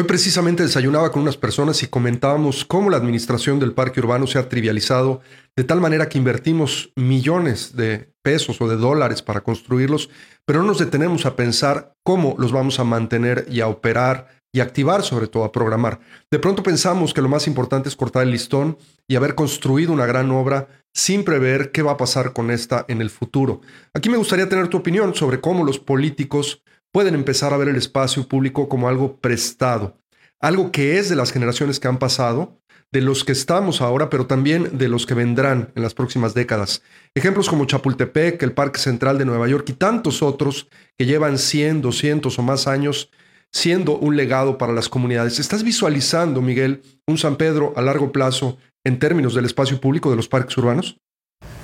Hoy 0.00 0.06
precisamente 0.06 0.62
desayunaba 0.62 1.12
con 1.12 1.20
unas 1.20 1.36
personas 1.36 1.82
y 1.82 1.86
comentábamos 1.86 2.64
cómo 2.64 2.88
la 2.88 2.96
administración 2.96 3.58
del 3.58 3.74
parque 3.74 4.00
urbano 4.00 4.26
se 4.26 4.38
ha 4.38 4.48
trivializado 4.48 5.20
de 5.54 5.62
tal 5.62 5.82
manera 5.82 6.08
que 6.08 6.16
invertimos 6.16 6.90
millones 6.96 7.76
de 7.76 8.10
pesos 8.22 8.62
o 8.62 8.68
de 8.70 8.76
dólares 8.76 9.20
para 9.20 9.42
construirlos, 9.42 10.08
pero 10.46 10.60
no 10.60 10.68
nos 10.68 10.78
detenemos 10.78 11.26
a 11.26 11.36
pensar 11.36 11.92
cómo 12.02 12.34
los 12.38 12.50
vamos 12.50 12.80
a 12.80 12.84
mantener 12.84 13.44
y 13.50 13.60
a 13.60 13.68
operar 13.68 14.28
y 14.54 14.60
activar, 14.60 15.02
sobre 15.02 15.26
todo 15.26 15.44
a 15.44 15.52
programar. 15.52 16.00
De 16.30 16.38
pronto 16.38 16.62
pensamos 16.62 17.12
que 17.12 17.20
lo 17.20 17.28
más 17.28 17.46
importante 17.46 17.90
es 17.90 17.94
cortar 17.94 18.22
el 18.22 18.30
listón 18.30 18.78
y 19.06 19.16
haber 19.16 19.34
construido 19.34 19.92
una 19.92 20.06
gran 20.06 20.30
obra 20.30 20.68
sin 20.94 21.24
prever 21.24 21.72
qué 21.72 21.82
va 21.82 21.92
a 21.92 21.98
pasar 21.98 22.32
con 22.32 22.50
esta 22.50 22.86
en 22.88 23.02
el 23.02 23.10
futuro. 23.10 23.60
Aquí 23.92 24.08
me 24.08 24.16
gustaría 24.16 24.48
tener 24.48 24.68
tu 24.68 24.78
opinión 24.78 25.14
sobre 25.14 25.42
cómo 25.42 25.62
los 25.62 25.78
políticos 25.78 26.62
pueden 26.92 27.14
empezar 27.14 27.52
a 27.52 27.56
ver 27.56 27.68
el 27.68 27.76
espacio 27.76 28.26
público 28.26 28.68
como 28.68 28.88
algo 28.88 29.16
prestado, 29.16 29.98
algo 30.40 30.72
que 30.72 30.98
es 30.98 31.08
de 31.08 31.16
las 31.16 31.32
generaciones 31.32 31.80
que 31.80 31.88
han 31.88 31.98
pasado, 31.98 32.60
de 32.92 33.00
los 33.00 33.24
que 33.24 33.32
estamos 33.32 33.80
ahora, 33.80 34.10
pero 34.10 34.26
también 34.26 34.76
de 34.76 34.88
los 34.88 35.06
que 35.06 35.14
vendrán 35.14 35.72
en 35.76 35.82
las 35.82 35.94
próximas 35.94 36.34
décadas. 36.34 36.82
Ejemplos 37.14 37.48
como 37.48 37.64
Chapultepec, 37.64 38.42
el 38.42 38.52
Parque 38.52 38.80
Central 38.80 39.16
de 39.16 39.24
Nueva 39.24 39.46
York 39.46 39.68
y 39.68 39.74
tantos 39.74 40.22
otros 40.22 40.68
que 40.98 41.06
llevan 41.06 41.38
100, 41.38 41.82
200 41.82 42.36
o 42.36 42.42
más 42.42 42.66
años 42.66 43.10
siendo 43.52 43.96
un 43.96 44.16
legado 44.16 44.58
para 44.58 44.72
las 44.72 44.88
comunidades. 44.88 45.38
¿Estás 45.38 45.62
visualizando, 45.62 46.40
Miguel, 46.40 46.82
un 47.06 47.18
San 47.18 47.36
Pedro 47.36 47.72
a 47.76 47.82
largo 47.82 48.12
plazo 48.12 48.58
en 48.84 48.98
términos 48.98 49.34
del 49.34 49.44
espacio 49.44 49.80
público 49.80 50.10
de 50.10 50.16
los 50.16 50.28
parques 50.28 50.56
urbanos? 50.56 50.96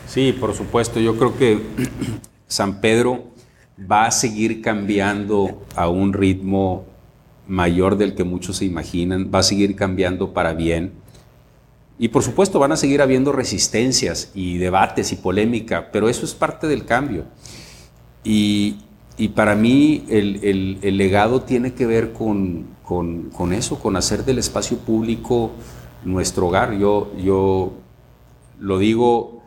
Sí, 0.07 0.33
por 0.33 0.55
supuesto. 0.55 1.01
Yo 1.01 1.17
creo 1.17 1.37
que 1.37 1.61
San 2.47 2.81
Pedro 2.81 3.33
va 3.79 4.07
a 4.07 4.11
seguir 4.11 4.63
cambiando 4.63 5.63
a 5.75 5.89
un 5.89 6.13
ritmo 6.13 6.87
mayor 7.47 7.97
del 7.97 8.15
que 8.15 8.25
muchos 8.25 8.57
se 8.59 8.65
imaginan, 8.65 9.31
va 9.35 9.41
a 9.41 9.43
seguir 9.43 9.77
cambiando 9.77 10.33
para 10.33 10.55
bien. 10.55 10.93
Y 11.99 12.09
por 12.09 12.23
supuesto 12.23 12.59
van 12.59 12.73
a 12.73 12.77
seguir 12.77 13.01
habiendo 13.01 13.33
resistencias 13.33 14.31
y 14.35 14.59
debates 14.59 15.13
y 15.13 15.17
polémica, 15.17 15.91
pero 15.93 16.09
eso 16.09 16.25
es 16.25 16.35
parte 16.35 16.67
del 16.67 16.85
cambio. 16.85 17.25
Y, 18.25 18.79
para 19.35 19.55
mí 19.55 20.05
el, 20.09 20.97
legado 20.99 21.43
tiene 21.43 21.73
que 21.73 21.87
ver 21.87 22.13
con, 22.13 22.67
con, 22.83 23.53
eso, 23.53 23.79
con 23.79 23.97
hacer 23.97 24.25
del 24.25 24.39
espacio 24.39 24.79
público 24.79 25.53
nuestro 26.05 26.49
hogar. 26.49 26.77
Yo, 26.77 27.13
yo 27.17 27.73
lo 28.59 28.79
digo 28.79 29.43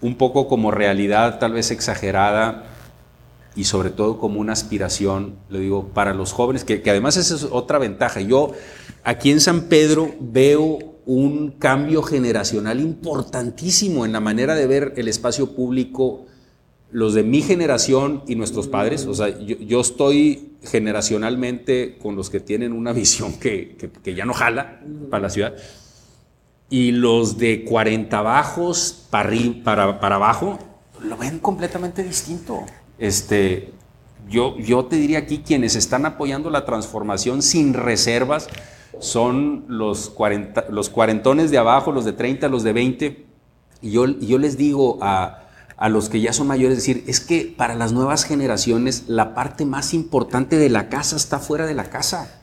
un 0.00 0.16
poco 0.16 0.48
como 0.48 0.72
realidad 0.72 1.38
tal 1.38 1.52
vez 1.52 1.70
exagerada, 1.70 2.64
y 3.54 3.64
sobre 3.64 3.90
todo 3.90 4.18
como 4.18 4.40
una 4.40 4.52
aspiración, 4.52 5.36
lo 5.48 5.58
digo, 5.58 5.88
para 5.88 6.14
los 6.14 6.32
jóvenes, 6.32 6.64
que, 6.64 6.82
además 6.88 7.16
esa 7.16 7.34
es 7.34 7.44
otra 7.44 7.78
ventaja. 7.78 8.20
Yo 8.20 8.52
aquí 9.04 9.30
en 9.30 9.40
San 9.40 9.62
Pedro 9.62 10.14
veo 10.20 10.78
un 11.04 11.50
cambio 11.50 12.02
generacional 12.02 12.80
importantísimo 12.80 14.06
en 14.06 14.12
la 14.12 14.20
manera 14.20 14.54
de 14.54 14.66
ver 14.66 14.94
el 14.96 15.08
espacio 15.08 15.54
público, 15.54 16.26
los 16.90 17.14
de 17.14 17.22
mi 17.24 17.42
generación 17.42 18.22
y 18.26 18.36
nuestros 18.36 18.68
padres. 18.68 19.06
O 19.06 19.14
sea, 19.14 19.38
yo, 19.38 19.80
estoy 19.80 20.52
generacionalmente 20.62 21.98
con 22.00 22.16
los 22.16 22.30
que 22.30 22.40
tienen 22.40 22.72
una 22.72 22.92
visión 22.94 23.38
que, 23.38 23.76
ya 24.04 24.24
no 24.24 24.32
jala 24.32 24.80
para 25.10 25.24
la 25.24 25.30
ciudad. 25.30 25.54
Y 26.70 26.92
los 26.92 27.36
de 27.36 27.64
40 27.64 28.22
bajos 28.22 29.06
para, 29.10 29.30
para, 29.62 30.00
para 30.00 30.14
abajo 30.14 30.58
lo 31.02 31.16
ven 31.18 31.38
completamente 31.38 32.02
distinto. 32.02 32.64
Este, 32.98 33.72
yo, 34.28 34.56
yo 34.58 34.84
te 34.86 34.96
diría 34.96 35.18
aquí, 35.18 35.38
quienes 35.38 35.76
están 35.76 36.06
apoyando 36.06 36.50
la 36.50 36.64
transformación 36.64 37.42
sin 37.42 37.74
reservas 37.74 38.48
son 38.98 39.64
los, 39.68 40.10
40, 40.10 40.66
los 40.70 40.88
cuarentones 40.88 41.50
de 41.50 41.58
abajo, 41.58 41.92
los 41.92 42.04
de 42.04 42.12
30, 42.12 42.48
los 42.48 42.62
de 42.62 42.72
20. 42.72 43.26
Y 43.82 43.90
yo, 43.90 44.06
yo 44.06 44.38
les 44.38 44.56
digo 44.56 44.98
a, 45.02 45.42
a 45.76 45.88
los 45.88 46.08
que 46.08 46.20
ya 46.20 46.32
son 46.32 46.46
mayores, 46.46 46.76
decir, 46.76 47.02
es 47.08 47.18
que 47.20 47.52
para 47.56 47.74
las 47.74 47.92
nuevas 47.92 48.24
generaciones 48.24 49.04
la 49.08 49.34
parte 49.34 49.64
más 49.64 49.94
importante 49.94 50.56
de 50.56 50.70
la 50.70 50.88
casa 50.88 51.16
está 51.16 51.40
fuera 51.40 51.66
de 51.66 51.74
la 51.74 51.90
casa. 51.90 52.40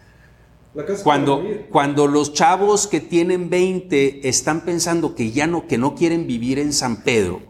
cuando, 1.04 1.42
cuando 1.72 2.08
los 2.08 2.34
chavos 2.34 2.88
que 2.88 3.00
tienen 3.00 3.50
20 3.50 4.28
están 4.28 4.66
pensando 4.66 5.16
que 5.16 5.32
ya 5.32 5.48
no, 5.48 5.68
que 5.68 5.78
no 5.78 5.96
quieren 5.96 6.28
vivir 6.28 6.60
en 6.60 6.74
San 6.74 6.98
Pedro, 7.04 7.42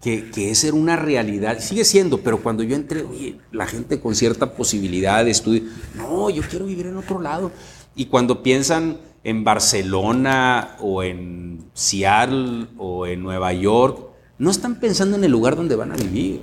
que, 0.00 0.30
que 0.30 0.50
esa 0.50 0.68
era 0.68 0.76
una 0.76 0.96
realidad, 0.96 1.58
sigue 1.60 1.84
siendo, 1.84 2.20
pero 2.20 2.42
cuando 2.42 2.62
yo 2.62 2.76
entré, 2.76 3.02
oye, 3.02 3.38
la 3.50 3.66
gente 3.66 4.00
con 4.00 4.14
cierta 4.14 4.52
posibilidad 4.52 5.24
de 5.24 5.30
estudio, 5.30 5.62
no, 5.94 6.30
yo 6.30 6.42
quiero 6.42 6.66
vivir 6.66 6.86
en 6.86 6.96
otro 6.96 7.20
lado. 7.20 7.50
Y 7.94 8.06
cuando 8.06 8.42
piensan 8.42 8.98
en 9.24 9.42
Barcelona 9.42 10.76
o 10.80 11.02
en 11.02 11.64
Seattle 11.74 12.68
o 12.78 13.06
en 13.06 13.22
Nueva 13.22 13.52
York, 13.52 13.98
no 14.38 14.50
están 14.50 14.78
pensando 14.78 15.16
en 15.16 15.24
el 15.24 15.32
lugar 15.32 15.56
donde 15.56 15.76
van 15.76 15.92
a 15.92 15.96
vivir, 15.96 16.42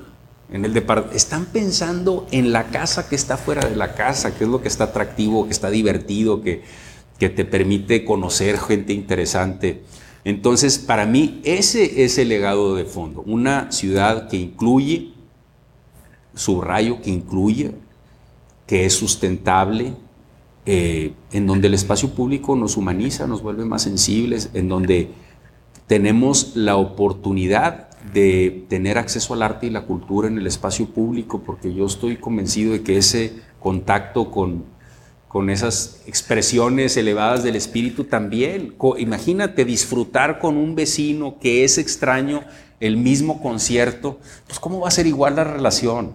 en 0.51 0.65
el 0.65 0.85
están 1.13 1.45
pensando 1.45 2.27
en 2.31 2.51
la 2.51 2.65
casa 2.65 3.07
que 3.07 3.15
está 3.15 3.37
fuera 3.37 3.67
de 3.67 3.75
la 3.75 3.95
casa, 3.95 4.35
que 4.35 4.43
es 4.43 4.49
lo 4.49 4.61
que 4.61 4.67
está 4.67 4.85
atractivo, 4.85 5.45
que 5.45 5.51
está 5.51 5.69
divertido, 5.69 6.41
que, 6.41 6.63
que 7.17 7.29
te 7.29 7.45
permite 7.45 8.03
conocer 8.03 8.59
gente 8.59 8.93
interesante. 8.93 9.83
Entonces, 10.25 10.79
para 10.79 11.05
mí, 11.05 11.41
ese 11.43 12.03
es 12.03 12.17
el 12.17 12.29
legado 12.29 12.75
de 12.75 12.85
fondo. 12.85 13.23
Una 13.25 13.71
ciudad 13.71 14.29
que 14.29 14.37
incluye, 14.37 15.13
subrayo, 16.33 17.01
que 17.01 17.09
incluye, 17.09 17.71
que 18.65 18.85
es 18.85 18.93
sustentable, 18.93 19.93
eh, 20.65 21.13
en 21.33 21.45
donde 21.45 21.67
el 21.67 21.73
espacio 21.73 22.09
público 22.11 22.55
nos 22.55 22.77
humaniza, 22.77 23.27
nos 23.27 23.41
vuelve 23.41 23.65
más 23.65 23.81
sensibles, 23.81 24.49
en 24.53 24.69
donde 24.69 25.09
tenemos 25.87 26.55
la 26.55 26.77
oportunidad 26.77 27.89
de 28.13 28.65
tener 28.69 28.97
acceso 28.97 29.33
al 29.33 29.43
arte 29.43 29.67
y 29.67 29.69
la 29.69 29.85
cultura 29.85 30.29
en 30.29 30.37
el 30.37 30.47
espacio 30.47 30.85
público, 30.87 31.41
porque 31.45 31.73
yo 31.73 31.85
estoy 31.85 32.15
convencido 32.15 32.71
de 32.71 32.81
que 32.81 32.97
ese 32.97 33.33
contacto 33.59 34.31
con 34.31 34.63
con 35.33 35.49
esas 35.49 35.97
expresiones 36.05 36.95
elevadas 36.95 37.41
del 37.43 37.55
espíritu 37.55 38.03
también. 38.03 38.75
imagínate 38.99 39.65
disfrutar 39.65 40.37
con 40.37 40.57
un 40.57 40.75
vecino 40.75 41.39
que 41.39 41.63
es 41.63 41.79
extraño 41.79 42.43
el 42.79 42.97
mismo 42.97 43.41
concierto, 43.41 44.19
pues 44.45 44.59
¿cómo 44.59 44.81
va 44.81 44.89
a 44.89 44.91
ser 44.91 45.07
igual 45.07 45.37
la 45.37 45.43
relación? 45.43 46.13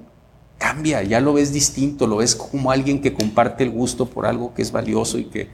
Cambia, 0.57 1.03
ya 1.03 1.21
lo 1.21 1.33
ves 1.33 1.53
distinto, 1.53 2.07
lo 2.07 2.19
ves 2.19 2.37
como 2.37 2.71
alguien 2.71 3.01
que 3.01 3.13
comparte 3.13 3.65
el 3.65 3.71
gusto 3.71 4.07
por 4.07 4.25
algo 4.25 4.55
que 4.55 4.63
es 4.63 4.71
valioso 4.71 5.19
y 5.19 5.25
que, 5.25 5.49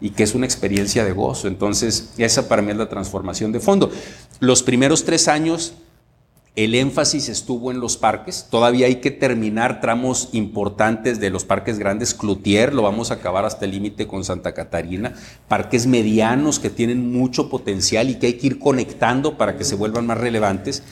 y 0.00 0.10
que 0.10 0.24
es 0.24 0.34
una 0.34 0.46
experiencia 0.46 1.04
de 1.04 1.12
gozo. 1.12 1.46
Entonces, 1.46 2.14
esa 2.18 2.48
para 2.48 2.62
mí 2.62 2.72
es 2.72 2.76
la 2.76 2.88
transformación 2.88 3.52
de 3.52 3.60
fondo. 3.60 3.92
Los 4.40 4.64
primeros 4.64 5.04
tres 5.04 5.28
años 5.28 5.74
el 6.56 6.76
énfasis 6.76 7.28
estuvo 7.28 7.72
en 7.72 7.80
los 7.80 7.96
parques. 7.96 8.46
Todavía 8.48 8.86
hay 8.86 8.96
que 8.96 9.10
terminar 9.10 9.80
tramos 9.80 10.28
importantes 10.32 11.18
de 11.18 11.30
los 11.30 11.44
parques 11.44 11.80
grandes. 11.80 12.14
Cloutier 12.14 12.72
lo 12.72 12.82
vamos 12.82 13.10
a 13.10 13.14
acabar 13.14 13.44
hasta 13.44 13.64
el 13.64 13.72
límite 13.72 14.06
con 14.06 14.24
Santa 14.24 14.54
Catarina. 14.54 15.14
Parques 15.48 15.88
medianos 15.88 16.60
que 16.60 16.70
tienen 16.70 17.12
mucho 17.12 17.48
potencial 17.48 18.08
y 18.08 18.16
que 18.16 18.28
hay 18.28 18.34
que 18.34 18.46
ir 18.46 18.58
conectando 18.60 19.36
para 19.36 19.56
que 19.56 19.64
se 19.64 19.74
vuelvan 19.74 20.06
más 20.06 20.18
relevantes. 20.18 20.84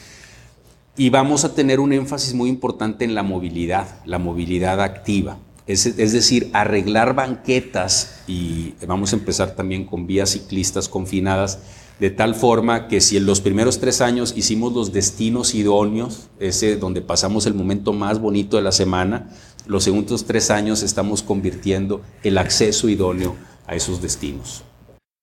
Y 0.97 1.11
vamos 1.11 1.45
a 1.45 1.55
tener 1.55 1.79
un 1.79 1.93
énfasis 1.93 2.35
muy 2.35 2.51
importante 2.51 3.05
en 3.05 3.15
la 3.15 3.23
movilidad, 3.23 4.01
la 4.05 4.19
movilidad 4.19 4.81
activa. 4.83 5.39
Es, 5.69 5.87
es, 5.87 6.13
decir, 6.13 6.51
arreglar 6.53 7.15
banquetas 7.15 8.21
y 8.27 8.75
vamos 8.85 9.13
a 9.13 9.17
empezar 9.17 9.55
también 9.55 9.87
con 9.87 10.09
vías 10.09 10.31
ciclistas 10.31 10.89
confinadas 10.89 11.61
de 12.03 12.11
tal 12.11 12.35
forma 12.35 12.89
que 12.89 13.01
si 13.01 13.17
en 13.17 13.27
los 13.27 13.41
primeros 13.41 13.79
tres 13.79 14.01
años 14.01 14.35
hicimos 14.37 14.73
los 14.73 14.93
destinos 14.93 15.55
idóneos, 15.55 16.31
ese 16.41 16.75
donde 16.75 17.01
pasamos 17.01 17.47
el 17.47 17.55
momento 17.55 17.93
más 17.93 18.19
bonito 18.19 18.57
de 18.57 18.65
la 18.65 18.73
semana, 18.73 19.31
los 19.69 19.85
segundos 19.85 20.25
tres 20.25 20.51
años 20.51 20.83
estamos 20.83 21.23
convirtiendo 21.23 22.01
el 22.25 22.39
acceso 22.39 22.89
idóneo 22.89 23.37
a 23.69 23.77
esos 23.77 24.03
destinos. 24.03 24.65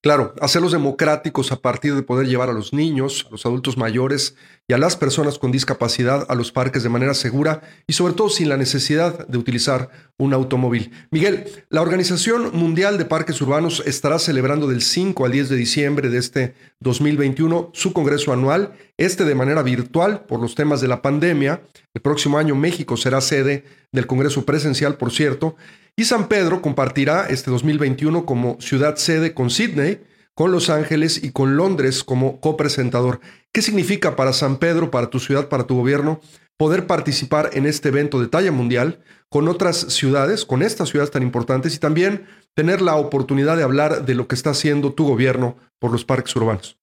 Claro, 0.01 0.33
hacerlos 0.39 0.71
democráticos 0.71 1.51
a 1.51 1.57
partir 1.57 1.93
de 1.93 2.03
poder 2.03 2.25
llevar 2.25 2.49
a 2.49 2.53
los 2.53 2.71
niños, 2.71 3.25
a 3.27 3.31
los 3.31 3.45
adultos 3.45 3.75
mayores 3.75 4.33
y 4.65 4.71
a 4.71 4.77
las 4.77 4.95
personas 4.95 5.38
con 5.38 5.51
discapacidad 5.51 6.25
a 6.29 6.35
los 6.35 6.53
parques 6.53 6.83
de 6.83 6.89
manera 6.89 7.13
segura 7.13 7.63
y 7.85 7.91
sobre 7.91 8.13
todo 8.13 8.29
sin 8.29 8.47
la 8.47 8.55
necesidad 8.55 9.27
de 9.27 9.38
utilizar 9.38 9.89
un 10.17 10.33
automóvil. 10.33 10.93
Miguel, 11.12 11.51
la 11.69 11.81
Organización 11.81 12.51
Mundial 12.53 12.97
de 12.97 13.03
Parques 13.03 13.41
Urbanos 13.41 13.83
estará 13.85 14.19
celebrando 14.19 14.67
del 14.67 14.81
5 14.81 15.25
al 15.25 15.33
10 15.33 15.49
de 15.49 15.55
diciembre 15.57 16.07
de 16.07 16.17
este 16.17 16.55
2021 16.79 17.71
su 17.73 17.91
congreso 17.91 18.31
anual, 18.31 18.71
este 18.95 19.25
de 19.25 19.35
manera 19.35 19.63
virtual 19.63 20.23
por 20.25 20.39
los 20.39 20.55
temas 20.55 20.79
de 20.79 20.88
la 20.88 21.01
pandemia. 21.01 21.62
El 21.93 22.01
próximo 22.01 22.38
año 22.38 22.55
México 22.55 22.95
será 22.95 23.19
sede 23.19 23.65
del 23.91 24.07
Congreso 24.07 24.45
presencial, 24.45 24.95
por 24.95 25.12
cierto, 25.12 25.57
y 25.99 26.05
San 26.05 26.29
Pedro 26.29 26.62
compartirá 26.62 27.25
este 27.25 27.51
2021 27.51 28.25
como 28.25 28.55
ciudad 28.62 28.95
sede 28.95 29.33
con 29.33 29.49
Sydney, 29.49 29.99
con 30.33 30.49
Los 30.49 30.69
Ángeles 30.69 31.21
y 31.21 31.33
con 31.33 31.57
Londres 31.57 32.05
como 32.05 32.39
copresentador. 32.39 33.19
¿Qué 33.51 33.62
significa 33.62 34.15
para 34.15 34.31
San 34.31 34.59
Pedro, 34.59 34.91
para 34.91 35.09
tu 35.09 35.19
ciudad, 35.19 35.49
para 35.49 35.67
tu 35.67 35.75
gobierno, 35.75 36.21
poder 36.55 36.88
participar 36.88 37.49
en 37.51 37.65
este 37.65 37.89
evento 37.89 38.21
de 38.21 38.29
talla 38.29 38.53
mundial 38.53 39.01
con 39.27 39.49
otras 39.49 39.75
ciudades, 39.89 40.45
con 40.45 40.63
estas 40.63 40.88
ciudades 40.88 41.12
tan 41.12 41.21
importantes 41.21 41.75
y 41.75 41.79
también 41.79 42.23
tener 42.53 42.81
la 42.81 42.95
oportunidad 42.95 43.57
de 43.57 43.63
hablar 43.63 44.05
de 44.05 44.15
lo 44.15 44.29
que 44.29 44.35
está 44.35 44.51
haciendo 44.51 44.93
tu 44.93 45.05
gobierno 45.05 45.57
por 45.79 45.91
los 45.91 46.05
parques 46.05 46.33
urbanos? 46.38 46.77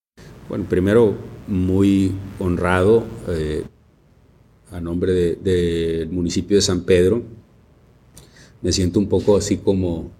Bueno, 0.51 0.67
primero, 0.69 1.15
muy 1.47 2.13
honrado 2.39 3.07
eh, 3.29 3.65
a 4.73 4.79
nombre 4.79 5.37
del 5.37 6.11
municipio 6.11 6.59
de 6.59 6.63
San 6.63 6.83
Pedro 6.83 7.23
me 8.63 8.73
siento 8.73 8.99
un 8.99 9.09
poco 9.09 9.37
así 9.37 9.59
como, 9.59 10.11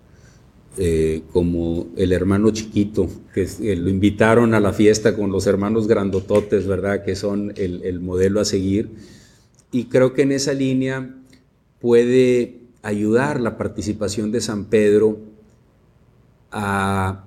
eh, 0.79 1.23
como 1.33 1.89
el 1.97 2.13
hermano 2.13 2.51
chiquito, 2.51 3.09
que 3.35 3.49
lo 3.77 3.89
invitaron 3.89 4.55
a 4.55 4.61
la 4.61 4.73
fiesta 4.73 5.17
con 5.17 5.31
los 5.31 5.47
hermanos 5.47 5.87
grandototes, 5.87 6.67
¿verdad? 6.67 7.05
Que 7.05 7.17
son 7.17 7.53
el, 7.57 7.83
el 7.83 8.01
modelo 8.01 8.41
a 8.41 8.45
seguir. 8.45 8.91
Y 9.73 9.85
creo 9.85 10.15
que 10.15 10.23
en 10.23 10.33
esa 10.33 10.53
línea 10.53 11.15
puede 11.81 12.61
ayudar 12.83 13.41
la 13.41 13.59
participación 13.59 14.31
de 14.33 14.41
San 14.41 14.67
Pedro 14.67 15.19
a 16.53 17.25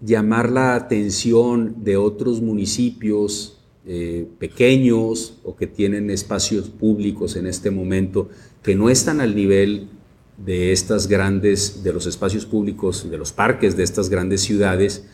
llamar 0.00 0.50
la 0.50 0.74
atención 0.74 1.76
de 1.82 1.96
otros 1.96 2.42
municipios 2.42 3.58
eh, 3.86 4.26
pequeños 4.38 5.38
o 5.44 5.56
que 5.56 5.66
tienen 5.66 6.10
espacios 6.10 6.68
públicos 6.68 7.36
en 7.36 7.46
este 7.46 7.70
momento 7.70 8.28
que 8.64 8.74
no 8.74 8.88
están 8.88 9.20
al 9.20 9.36
nivel 9.36 9.90
de 10.38 10.72
estas 10.72 11.06
grandes, 11.06 11.84
de 11.84 11.92
los 11.92 12.06
espacios 12.06 12.46
públicos, 12.46 13.08
de 13.08 13.18
los 13.18 13.30
parques 13.30 13.76
de 13.76 13.84
estas 13.84 14.08
grandes 14.08 14.40
ciudades, 14.40 15.04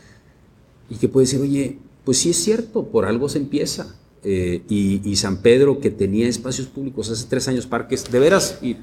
y 0.89 0.97
que 0.97 1.09
puede 1.09 1.27
decir, 1.27 1.41
oye, 1.41 1.79
pues 2.05 2.19
sí 2.19 2.31
es 2.31 2.43
cierto, 2.43 2.87
por 2.87 3.05
algo 3.05 3.29
se 3.29 3.39
empieza. 3.39 3.97
Eh, 4.23 4.63
y, 4.69 5.17
San 5.17 5.39
Pedro, 5.39 5.81
que 5.81 5.91
tenía 5.91 6.29
espacios 6.29 6.69
públicos 6.69 7.11
hace 7.11 7.27
tres 7.29 7.49
años, 7.49 7.67
parques, 7.67 8.11
de 8.11 8.19
veras, 8.19 8.59
y 8.63 8.77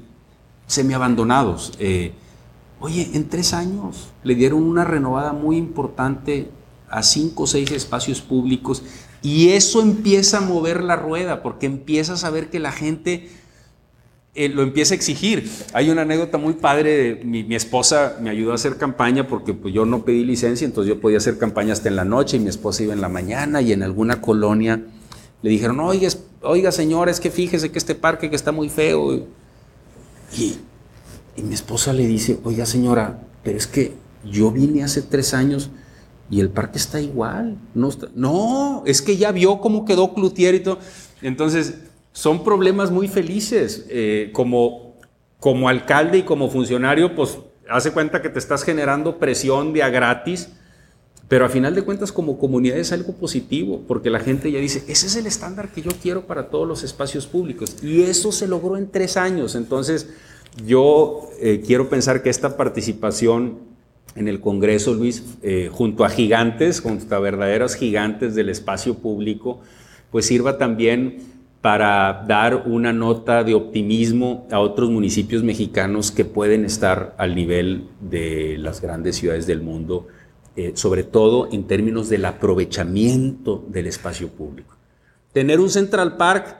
semiabandonados. 0.66 1.72
Eh, 1.78 2.12
oye, 2.78 3.10
en 3.14 3.28
tres 3.28 3.54
años 3.54 4.08
le 4.22 4.34
dieron 4.34 4.62
una 4.62 4.84
renovada 4.84 5.32
muy 5.32 5.56
importante 5.56 6.50
a 6.90 7.02
cinco 7.02 7.44
o 7.44 7.46
seis 7.46 7.70
espacios 7.70 8.20
públicos 8.20 8.82
y 9.22 9.50
eso 9.50 9.82
empieza 9.82 10.38
a 10.38 10.40
mover 10.40 10.82
la 10.82 10.96
rueda 10.96 11.42
porque 11.42 11.66
empiezas 11.66 12.24
a 12.24 12.30
ver 12.30 12.50
que 12.50 12.60
la 12.60 12.72
gente 12.72 13.28
eh, 14.34 14.48
lo 14.48 14.62
empieza 14.62 14.94
a 14.94 14.96
exigir. 14.96 15.50
Hay 15.72 15.90
una 15.90 16.02
anécdota 16.02 16.38
muy 16.38 16.54
padre, 16.54 17.16
de, 17.16 17.24
mi, 17.24 17.54
esposa 17.54 18.18
me 18.20 18.30
ayudó 18.30 18.52
a 18.52 18.54
hacer 18.54 18.76
campaña 18.76 19.26
porque 19.26 19.54
pues, 19.54 19.74
yo 19.74 19.84
no 19.84 20.04
pedí 20.04 20.24
licencia, 20.24 20.64
entonces 20.64 20.94
yo 20.94 21.00
podía 21.00 21.18
hacer 21.18 21.38
campaña 21.38 21.72
hasta 21.72 21.88
en 21.88 21.96
la 21.96 22.04
noche 22.04 22.36
y 22.36 22.40
mi 22.40 22.48
esposa 22.48 22.82
iba 22.82 22.92
en 22.92 23.00
la 23.00 23.08
mañana 23.08 23.62
y 23.62 23.72
en 23.72 23.82
alguna 23.82 24.20
colonia 24.20 24.80
le 25.42 25.50
dijeron, 25.50 25.80
oiga, 25.80 26.08
oiga 26.42 26.72
señora, 26.72 27.10
es 27.10 27.20
que 27.20 27.30
fíjese 27.30 27.70
que 27.70 27.78
este 27.78 27.94
parque 27.94 28.30
que 28.30 28.36
está 28.36 28.52
muy 28.52 28.68
feo. 28.68 29.26
Y, 30.36 30.56
mi 31.42 31.54
esposa 31.54 31.92
le 31.92 32.06
dice, 32.06 32.38
oiga 32.42 32.66
señora, 32.66 33.20
pero 33.44 33.56
es 33.56 33.68
que 33.68 33.92
yo 34.24 34.50
vine 34.50 34.82
hace 34.82 35.02
tres 35.02 35.34
años 35.34 35.70
y 36.30 36.40
el 36.40 36.50
parque 36.50 36.78
está 36.78 37.00
igual. 37.00 37.56
No, 37.74 37.90
no 38.16 38.82
es 38.84 39.02
que 39.02 39.16
ya 39.16 39.30
vio 39.30 39.60
cómo 39.60 39.84
quedó 39.84 40.14
Cloutier 40.14 40.56
y 40.56 40.60
todo. 40.60 40.78
Entonces, 41.22 41.74
son 42.18 42.42
problemas 42.42 42.90
muy 42.90 43.06
felices. 43.06 43.86
Eh, 43.90 44.30
como, 44.32 44.96
como 45.38 45.68
alcalde 45.68 46.18
y 46.18 46.22
como 46.24 46.50
funcionario, 46.50 47.14
pues 47.14 47.38
hace 47.70 47.92
cuenta 47.92 48.20
que 48.20 48.28
te 48.28 48.40
estás 48.40 48.64
generando 48.64 49.20
presión 49.20 49.72
de 49.72 49.84
a 49.84 49.88
gratis, 49.88 50.48
pero 51.28 51.44
a 51.44 51.48
final 51.48 51.76
de 51.76 51.82
cuentas 51.82 52.10
como 52.10 52.36
comunidad 52.36 52.76
es 52.76 52.90
algo 52.90 53.12
positivo, 53.12 53.84
porque 53.86 54.10
la 54.10 54.18
gente 54.18 54.50
ya 54.50 54.58
dice, 54.58 54.82
ese 54.88 55.06
es 55.06 55.14
el 55.14 55.28
estándar 55.28 55.70
que 55.70 55.80
yo 55.80 55.92
quiero 56.02 56.26
para 56.26 56.48
todos 56.48 56.66
los 56.66 56.82
espacios 56.82 57.28
públicos. 57.28 57.76
Y 57.84 58.02
eso 58.02 58.32
se 58.32 58.48
logró 58.48 58.76
en 58.76 58.90
tres 58.90 59.16
años. 59.16 59.54
Entonces, 59.54 60.08
yo 60.66 61.30
eh, 61.40 61.62
quiero 61.64 61.88
pensar 61.88 62.24
que 62.24 62.30
esta 62.30 62.56
participación 62.56 63.60
en 64.16 64.26
el 64.26 64.40
Congreso, 64.40 64.92
Luis, 64.92 65.22
eh, 65.42 65.70
junto 65.70 66.04
a 66.04 66.08
gigantes, 66.10 66.80
junto 66.80 67.14
a 67.14 67.20
verdaderos 67.20 67.76
gigantes 67.76 68.34
del 68.34 68.48
espacio 68.48 68.94
público, 68.94 69.60
pues 70.10 70.26
sirva 70.26 70.58
también 70.58 71.37
para 71.60 72.24
dar 72.26 72.64
una 72.66 72.92
nota 72.92 73.42
de 73.42 73.54
optimismo 73.54 74.46
a 74.50 74.60
otros 74.60 74.90
municipios 74.90 75.42
mexicanos 75.42 76.12
que 76.12 76.24
pueden 76.24 76.64
estar 76.64 77.14
al 77.18 77.34
nivel 77.34 77.88
de 78.00 78.56
las 78.58 78.80
grandes 78.80 79.16
ciudades 79.16 79.46
del 79.46 79.60
mundo, 79.60 80.06
eh, 80.54 80.72
sobre 80.74 81.02
todo 81.02 81.48
en 81.50 81.66
términos 81.66 82.08
del 82.08 82.24
aprovechamiento 82.26 83.64
del 83.68 83.88
espacio 83.88 84.28
público. 84.28 84.76
Tener 85.32 85.58
un 85.58 85.68
Central 85.68 86.16
Park, 86.16 86.58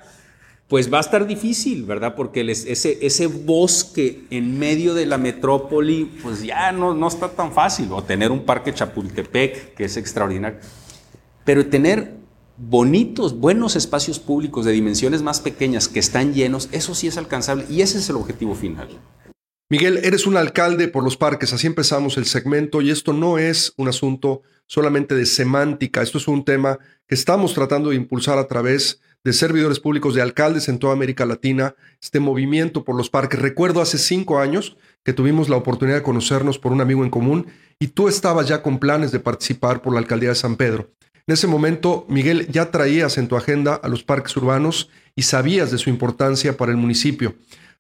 pues 0.67 0.93
va 0.93 0.99
a 0.99 1.01
estar 1.01 1.27
difícil, 1.27 1.85
¿verdad? 1.85 2.15
Porque 2.15 2.43
ese, 2.51 2.99
ese 3.01 3.27
bosque 3.29 4.25
en 4.31 4.59
medio 4.59 4.95
de 4.95 5.07
la 5.07 5.17
metrópoli, 5.17 6.05
pues 6.23 6.43
ya 6.43 6.73
no, 6.73 6.93
no 6.93 7.09
está 7.09 7.31
tan 7.31 7.53
fácil. 7.53 7.89
O 7.93 8.03
tener 8.03 8.31
un 8.31 8.45
parque 8.45 8.75
Chapultepec, 8.75 9.75
que 9.75 9.85
es 9.85 9.97
extraordinario. 9.97 10.59
Pero 11.45 11.67
tener 11.67 12.18
bonitos, 12.59 13.39
buenos 13.39 13.77
espacios 13.77 14.19
públicos 14.19 14.65
de 14.65 14.73
dimensiones 14.73 15.23
más 15.23 15.41
pequeñas 15.41 15.89
que 15.89 16.01
están 16.01 16.35
llenos, 16.35 16.69
eso 16.73 16.95
sí 16.95 17.07
es 17.07 17.17
alcanzable 17.17 17.65
y 17.71 17.83
ese 17.83 17.99
es 17.99 18.11
el 18.11 18.17
objetivo 18.17 18.55
final. 18.55 18.89
Miguel, 19.71 20.01
eres 20.03 20.27
un 20.27 20.37
alcalde 20.37 20.89
por 20.89 21.05
los 21.05 21.17
parques, 21.17 21.53
así 21.53 21.67
empezamos 21.67 22.17
el 22.17 22.25
segmento 22.25 22.81
y 22.81 22.91
esto 22.91 23.13
no 23.13 23.39
es 23.39 23.75
un 23.77 23.89
asunto 23.89 24.43
solamente 24.67 25.15
de 25.15 25.27
semántica, 25.27 26.03
esto 26.03 26.19
es 26.19 26.27
un 26.27 26.45
tema 26.45 26.79
que 27.07 27.15
estamos 27.15 27.55
tratando 27.55 27.91
de 27.91 27.97
impulsar 27.97 28.39
a 28.39 28.49
través 28.49 29.01
de 29.25 29.33
servidores 29.33 29.79
públicos, 29.79 30.15
de 30.15 30.23
alcaldes 30.23 30.69
en 30.69 30.79
toda 30.79 30.95
América 30.95 31.27
Latina, 31.27 31.75
este 32.01 32.19
movimiento 32.19 32.85
por 32.85 32.97
los 32.97 33.11
parques. 33.11 33.41
Recuerdo 33.41 33.83
hace 33.83 33.99
cinco 33.99 34.39
años 34.39 34.77
que 35.05 35.13
tuvimos 35.13 35.49
la 35.49 35.57
oportunidad 35.57 35.97
de 35.97 36.03
conocernos 36.03 36.59
por 36.59 36.73
un 36.73 36.81
amigo 36.81 37.05
en 37.05 37.11
común 37.11 37.47
y 37.79 37.89
tú 37.89 38.09
estabas 38.09 38.49
ya 38.49 38.63
con 38.63 38.79
planes 38.79 39.13
de 39.13 39.21
participar 39.21 39.83
por 39.83 39.93
la 39.93 39.99
alcaldía 39.99 40.31
de 40.31 40.35
San 40.35 40.57
Pedro. 40.57 40.91
En 41.29 41.35
ese 41.35 41.47
momento, 41.47 42.07
Miguel, 42.09 42.49
ya 42.51 42.71
traías 42.71 43.19
en 43.19 43.29
tu 43.29 43.37
agenda 43.37 43.75
a 43.75 43.89
los 43.89 44.03
parques 44.03 44.35
urbanos 44.39 44.89
y 45.15 45.25
sabías 45.25 45.71
de 45.71 45.77
su 45.77 45.91
importancia 45.91 46.57
para 46.57 46.73
el 46.73 46.79
municipio. 46.79 47.35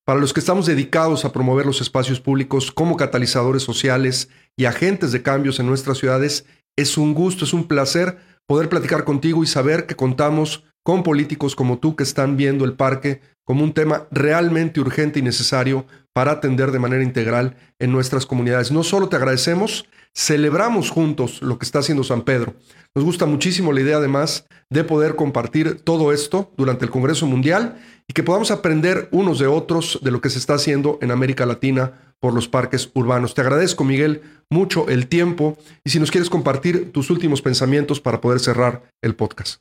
Para 0.04 0.20
los 0.20 0.34
que 0.34 0.40
estamos 0.40 0.66
dedicados 0.66 1.24
a 1.24 1.32
promover 1.32 1.64
los 1.64 1.80
espacios 1.80 2.20
públicos 2.20 2.70
como 2.70 2.98
catalizadores 2.98 3.62
sociales 3.62 4.28
y 4.54 4.66
agentes 4.66 5.12
de 5.12 5.22
cambios 5.22 5.61
en 5.61 5.66
nuestras 5.66 5.96
ciudades, 5.96 6.44
es 6.76 6.98
un 6.98 7.14
gusto, 7.14 7.46
es 7.46 7.54
un 7.54 7.66
placer 7.66 8.18
poder 8.46 8.68
platicar 8.68 9.04
contigo 9.04 9.42
y 9.42 9.46
saber 9.46 9.87
que 9.87 9.96
contamos 9.96 10.64
con 10.82 11.02
políticos 11.02 11.56
como 11.56 11.78
tú 11.78 11.96
que 11.96 12.04
están 12.04 12.37
viendo 12.37 12.66
el 12.66 12.74
parque 12.74 13.22
como 13.44 13.64
un 13.64 13.72
tema 13.72 14.08
realmente 14.11 14.78
urgente 14.78 15.20
y 15.20 15.22
necesario 15.22 15.87
para 16.18 16.33
atender 16.33 16.72
de 16.72 16.81
manera 16.81 17.04
integral 17.04 17.54
en 17.78 17.92
nuestras 17.92 18.26
comunidades. 18.26 18.72
No 18.72 18.83
solo 18.83 19.09
te 19.09 19.14
agradecemos, 19.14 19.87
celebramos 20.12 20.90
juntos 20.90 21.40
lo 21.42 21.61
que 21.61 21.64
está 21.64 21.78
haciendo 21.78 22.02
San 22.02 22.22
Pedro. 22.22 22.57
Nos 22.92 23.04
gusta 23.04 23.24
muchísimo 23.24 23.72
la 23.72 23.83
idea 23.83 23.98
además 23.98 24.44
de 24.68 24.83
poder 24.83 25.14
compartir 25.14 25.81
todo 25.83 26.12
esto 26.12 26.50
durante 26.57 26.85
el 26.85 26.90
Congreso 26.90 27.28
Mundial 27.28 27.78
y 28.09 28.14
que 28.14 28.24
podamos 28.24 28.50
aprender 28.50 29.09
unos 29.12 29.38
de 29.38 29.46
otros 29.46 30.00
de 30.02 30.11
lo 30.11 30.20
que 30.20 30.28
se 30.28 30.40
está 30.40 30.54
haciendo 30.54 30.98
en 31.02 31.12
América 31.12 31.46
Latina 31.46 31.92
por 32.18 32.35
los 32.35 32.48
parques 32.48 32.90
urbanos. 32.94 33.35
Te 33.35 33.42
agradezco, 33.42 33.85
Miguel, 33.85 34.22
mucho 34.50 34.88
el 34.88 35.07
tiempo 35.07 35.57
y 35.85 35.90
si 35.90 36.00
nos 36.00 36.11
quieres 36.11 36.31
compartir 36.31 36.90
tus 36.90 37.11
últimos 37.11 37.42
pensamientos 37.42 38.00
para 38.00 38.20
poder 38.20 38.40
cerrar 38.40 38.83
el 39.04 39.14
podcast. 39.14 39.61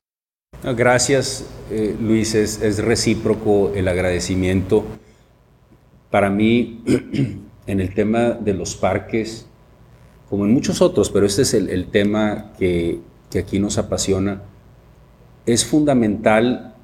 Gracias, 0.63 1.43
eh, 1.69 1.95
Luis. 2.01 2.33
Es, 2.33 2.79
recíproco 2.79 3.73
el 3.75 3.87
agradecimiento. 3.87 4.83
Para 6.09 6.29
mí, 6.29 6.83
en 7.67 7.81
el 7.81 7.93
tema 7.93 8.31
de 8.31 8.53
los 8.53 8.75
parques, 8.75 9.45
como 10.29 10.45
en 10.45 10.53
muchos 10.53 10.81
otros, 10.81 11.09
pero 11.09 11.25
este 11.25 11.41
es 11.41 11.53
el, 11.53 11.87
tema 11.87 12.53
que, 12.57 12.99
aquí 13.37 13.59
nos 13.59 13.77
apasiona, 13.77 14.41
es 15.45 15.65
fundamental 15.65 16.75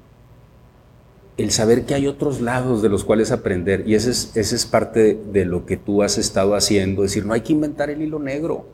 el 1.36 1.50
saber 1.50 1.84
que 1.84 1.94
hay 1.94 2.06
otros 2.06 2.40
lados 2.40 2.80
de 2.80 2.88
los 2.88 3.04
cuales 3.04 3.32
aprender. 3.32 3.84
Y 3.86 3.94
ese 3.94 4.10
es, 4.10 4.66
parte 4.66 5.20
de 5.32 5.44
lo 5.44 5.66
que 5.66 5.76
tú 5.76 6.02
has 6.02 6.16
estado 6.16 6.54
haciendo. 6.54 7.04
Es 7.04 7.10
decir, 7.10 7.26
no 7.26 7.34
hay 7.34 7.40
que 7.40 7.52
inventar 7.52 7.90
el 7.90 8.02
hilo 8.02 8.18
negro. 8.18 8.68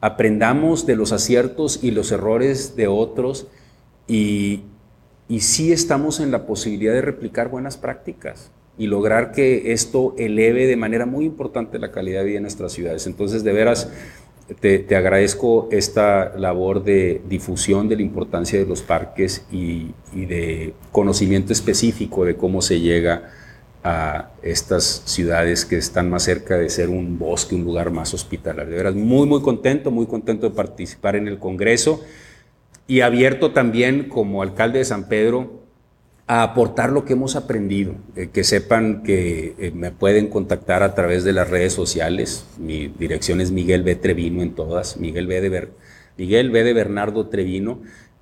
Aprendamos 0.00 0.86
de 0.86 0.96
los 0.96 1.12
aciertos 1.12 1.82
y 1.82 1.92
los 1.92 2.12
errores 2.12 2.76
de 2.76 2.88
otros 2.88 3.46
y, 4.06 4.64
y 5.28 5.40
sí 5.40 5.72
estamos 5.72 6.20
en 6.20 6.30
la 6.30 6.46
posibilidad 6.46 6.92
de 6.92 7.00
replicar 7.00 7.48
buenas 7.48 7.78
prácticas 7.78 8.50
y 8.76 8.86
lograr 8.86 9.32
que 9.32 9.72
esto 9.72 10.14
eleve 10.18 10.66
de 10.66 10.76
manera 10.76 11.06
muy 11.06 11.24
importante 11.24 11.78
la 11.78 11.92
calidad 11.92 12.20
de 12.20 12.26
vida 12.26 12.36
en 12.38 12.42
nuestras 12.42 12.72
ciudades. 12.72 13.06
Entonces, 13.06 13.44
de 13.44 13.52
veras, 13.52 13.88
te, 14.60 14.96
agradezco 14.96 15.68
esta 15.70 16.36
labor 16.36 16.84
de 16.84 17.22
difusión 17.28 17.88
de 17.88 17.96
la 17.96 18.02
importancia 18.02 18.58
de 18.58 18.66
los 18.66 18.82
parques 18.82 19.46
y, 19.50 19.92
y, 20.12 20.26
de 20.26 20.74
conocimiento 20.92 21.52
específico 21.52 22.24
de 22.24 22.36
cómo 22.36 22.60
se 22.60 22.80
llega 22.80 23.30
a 23.82 24.30
estas 24.42 25.02
ciudades 25.04 25.64
que 25.64 25.76
están 25.76 26.10
más 26.10 26.24
cerca 26.24 26.56
de 26.56 26.68
ser 26.70 26.88
un 26.88 27.18
bosque, 27.18 27.54
un 27.54 27.64
lugar 27.64 27.90
más 27.90 28.12
hospitalario. 28.12 28.70
De 28.70 28.76
veras, 28.76 28.94
muy, 28.94 29.26
muy 29.26 29.40
contento, 29.40 29.90
muy 29.90 30.06
contento 30.06 30.48
de 30.48 30.56
participar 30.56 31.16
en 31.16 31.28
el 31.28 31.38
Congreso 31.38 32.02
y 32.86 33.00
abierto 33.00 33.52
también 33.52 34.08
como 34.08 34.42
alcalde 34.42 34.78
de 34.78 34.84
San 34.84 35.08
Pedro 35.08 35.63
a 36.26 36.42
aportar 36.42 36.90
lo 36.90 37.04
que 37.04 37.12
hemos 37.12 37.36
aprendido, 37.36 37.94
eh, 38.16 38.28
que 38.32 38.44
sepan 38.44 39.02
que 39.02 39.54
eh, 39.58 39.72
me 39.74 39.90
pueden 39.90 40.28
contactar 40.28 40.82
a 40.82 40.94
través 40.94 41.22
de 41.24 41.32
las 41.32 41.50
redes 41.50 41.74
sociales, 41.74 42.46
mi 42.58 42.88
dirección 42.88 43.40
es 43.40 43.50
Miguel 43.50 43.82
B. 43.82 43.94
Trevino 43.96 44.42
en 44.42 44.54
todas, 44.54 44.96
Miguel 44.96 45.26
B. 45.26 45.40
de, 45.42 45.68
Miguel 46.16 46.50
B. 46.50 46.64
de 46.64 46.72
Bernardo 46.72 47.26
Trevino, 47.28 47.80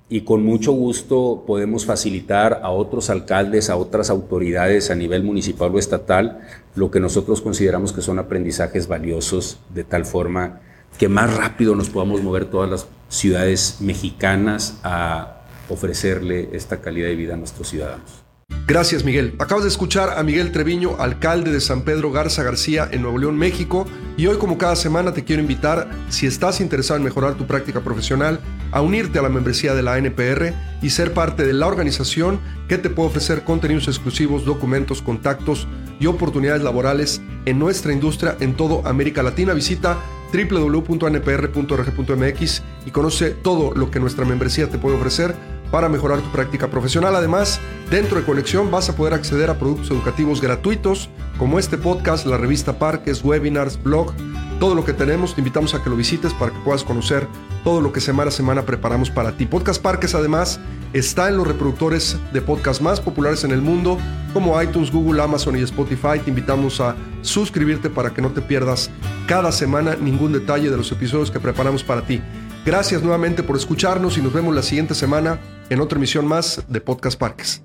y 0.09 0.21
con 0.21 0.43
mucho 0.43 0.73
gusto 0.73 1.43
podemos 1.47 1.85
facilitar 1.85 2.59
a 2.61 2.71
otros 2.71 3.09
alcaldes, 3.09 3.69
a 3.69 3.77
otras 3.77 4.09
autoridades 4.09 4.91
a 4.91 4.95
nivel 4.95 5.23
municipal 5.23 5.73
o 5.73 5.79
estatal, 5.79 6.41
lo 6.75 6.91
que 6.91 6.99
nosotros 6.99 7.41
consideramos 7.41 7.93
que 7.93 8.01
son 8.01 8.19
aprendizajes 8.19 8.87
valiosos 8.87 9.59
de 9.73 9.83
tal 9.85 10.05
forma 10.05 10.61
que 10.97 11.07
más 11.07 11.35
rápido 11.35 11.73
nos 11.73 11.89
podamos 11.89 12.21
mover 12.21 12.45
todas 12.45 12.69
las 12.69 12.87
ciudades 13.09 13.77
mexicanas 13.79 14.77
a 14.83 15.42
ofrecerle 15.69 16.49
esta 16.53 16.81
calidad 16.81 17.07
de 17.07 17.15
vida 17.15 17.33
a 17.33 17.37
nuestros 17.37 17.69
ciudadanos. 17.69 18.23
Gracias 18.65 19.03
Miguel. 19.03 19.35
Acabas 19.39 19.65
de 19.65 19.69
escuchar 19.69 20.17
a 20.17 20.23
Miguel 20.23 20.53
Treviño, 20.53 20.95
alcalde 20.97 21.51
de 21.51 21.59
San 21.59 21.81
Pedro 21.81 22.13
Garza 22.13 22.43
García 22.43 22.87
en 22.89 23.01
Nuevo 23.01 23.17
León, 23.17 23.37
México. 23.37 23.85
Y 24.15 24.27
hoy 24.27 24.37
como 24.37 24.57
cada 24.57 24.77
semana 24.77 25.13
te 25.13 25.25
quiero 25.25 25.41
invitar, 25.41 25.89
si 26.07 26.27
estás 26.27 26.61
interesado 26.61 26.97
en 26.97 27.03
mejorar 27.03 27.33
tu 27.33 27.45
práctica 27.45 27.81
profesional, 27.81 28.39
a 28.71 28.81
unirte 28.81 29.19
a 29.19 29.21
la 29.21 29.27
membresía 29.27 29.73
de 29.73 29.83
la 29.83 29.97
NPR 29.97 30.53
y 30.81 30.91
ser 30.91 31.13
parte 31.13 31.45
de 31.45 31.51
la 31.51 31.67
organización 31.67 32.39
que 32.69 32.77
te 32.77 32.89
puede 32.89 33.09
ofrecer 33.09 33.43
contenidos 33.43 33.89
exclusivos, 33.89 34.45
documentos, 34.45 35.01
contactos 35.01 35.67
y 35.99 36.05
oportunidades 36.05 36.63
laborales 36.63 37.21
en 37.45 37.59
nuestra 37.59 37.91
industria 37.91 38.37
en 38.39 38.55
toda 38.55 38.89
América 38.89 39.23
Latina. 39.23 39.53
Visita 39.53 39.97
www.npr.org.mx 40.33 42.63
y 42.85 42.91
conoce 42.91 43.31
todo 43.31 43.73
lo 43.75 43.91
que 43.91 43.99
nuestra 43.99 44.23
membresía 44.25 44.69
te 44.69 44.77
puede 44.77 44.95
ofrecer 44.95 45.35
para 45.73 45.89
mejorar 45.89 46.21
tu 46.21 46.31
práctica 46.31 46.67
profesional. 46.67 47.15
Además, 47.15 47.59
dentro 47.89 48.19
de 48.19 48.25
Conexión 48.27 48.69
vas 48.69 48.89
a 48.89 48.95
poder 48.95 49.15
acceder 49.15 49.49
a 49.49 49.57
productos 49.57 49.89
educativos 49.89 50.39
gratuitos 50.39 51.09
como 51.39 51.57
este 51.57 51.79
podcast, 51.79 52.27
la 52.27 52.37
revista 52.37 52.77
Parques, 52.77 53.23
webinars, 53.23 53.81
blog, 53.81 54.13
todo 54.59 54.75
lo 54.75 54.85
que 54.85 54.93
tenemos. 54.93 55.33
Te 55.33 55.41
invitamos 55.41 55.73
a 55.73 55.81
que 55.81 55.89
lo 55.89 55.95
visites 55.95 56.31
para 56.35 56.51
que 56.51 56.59
puedas 56.59 56.83
conocer 56.83 57.27
todo 57.63 57.81
lo 57.81 57.91
que 57.91 58.01
semana 58.01 58.29
a 58.29 58.31
semana 58.31 58.61
preparamos 58.61 59.09
para 59.09 59.35
ti. 59.35 59.47
Podcast 59.47 59.81
Parques 59.81 60.13
además 60.13 60.59
está 60.93 61.27
en 61.27 61.37
los 61.37 61.47
reproductores 61.47 62.17
de 62.31 62.41
podcast 62.43 62.79
más 62.79 63.01
populares 63.01 63.43
en 63.43 63.49
el 63.49 63.63
mundo 63.63 63.97
como 64.31 64.61
iTunes, 64.61 64.91
Google, 64.91 65.23
Amazon 65.23 65.57
y 65.57 65.63
Spotify. 65.63 66.19
Te 66.23 66.29
invitamos 66.29 66.81
a 66.81 66.95
suscribirte 67.23 67.89
para 67.89 68.11
que 68.13 68.21
no 68.21 68.29
te 68.29 68.43
pierdas 68.43 68.91
cada 69.25 69.51
semana 69.51 69.95
ningún 69.95 70.33
detalle 70.33 70.69
de 70.69 70.77
los 70.77 70.91
episodios 70.91 71.31
que 71.31 71.39
preparamos 71.39 71.83
para 71.83 72.03
ti. 72.03 72.21
Gracias 72.65 73.01
nuevamente 73.01 73.43
por 73.43 73.57
escucharnos 73.57 74.17
y 74.17 74.21
nos 74.21 74.31
vemos 74.31 74.55
la 74.55 74.63
siguiente 74.63 74.95
semana 74.95 75.37
en 75.69 75.81
otra 75.81 75.97
emisión 75.97 76.25
más 76.25 76.63
de 76.67 76.79
Podcast 76.79 77.19
Parques. 77.19 77.61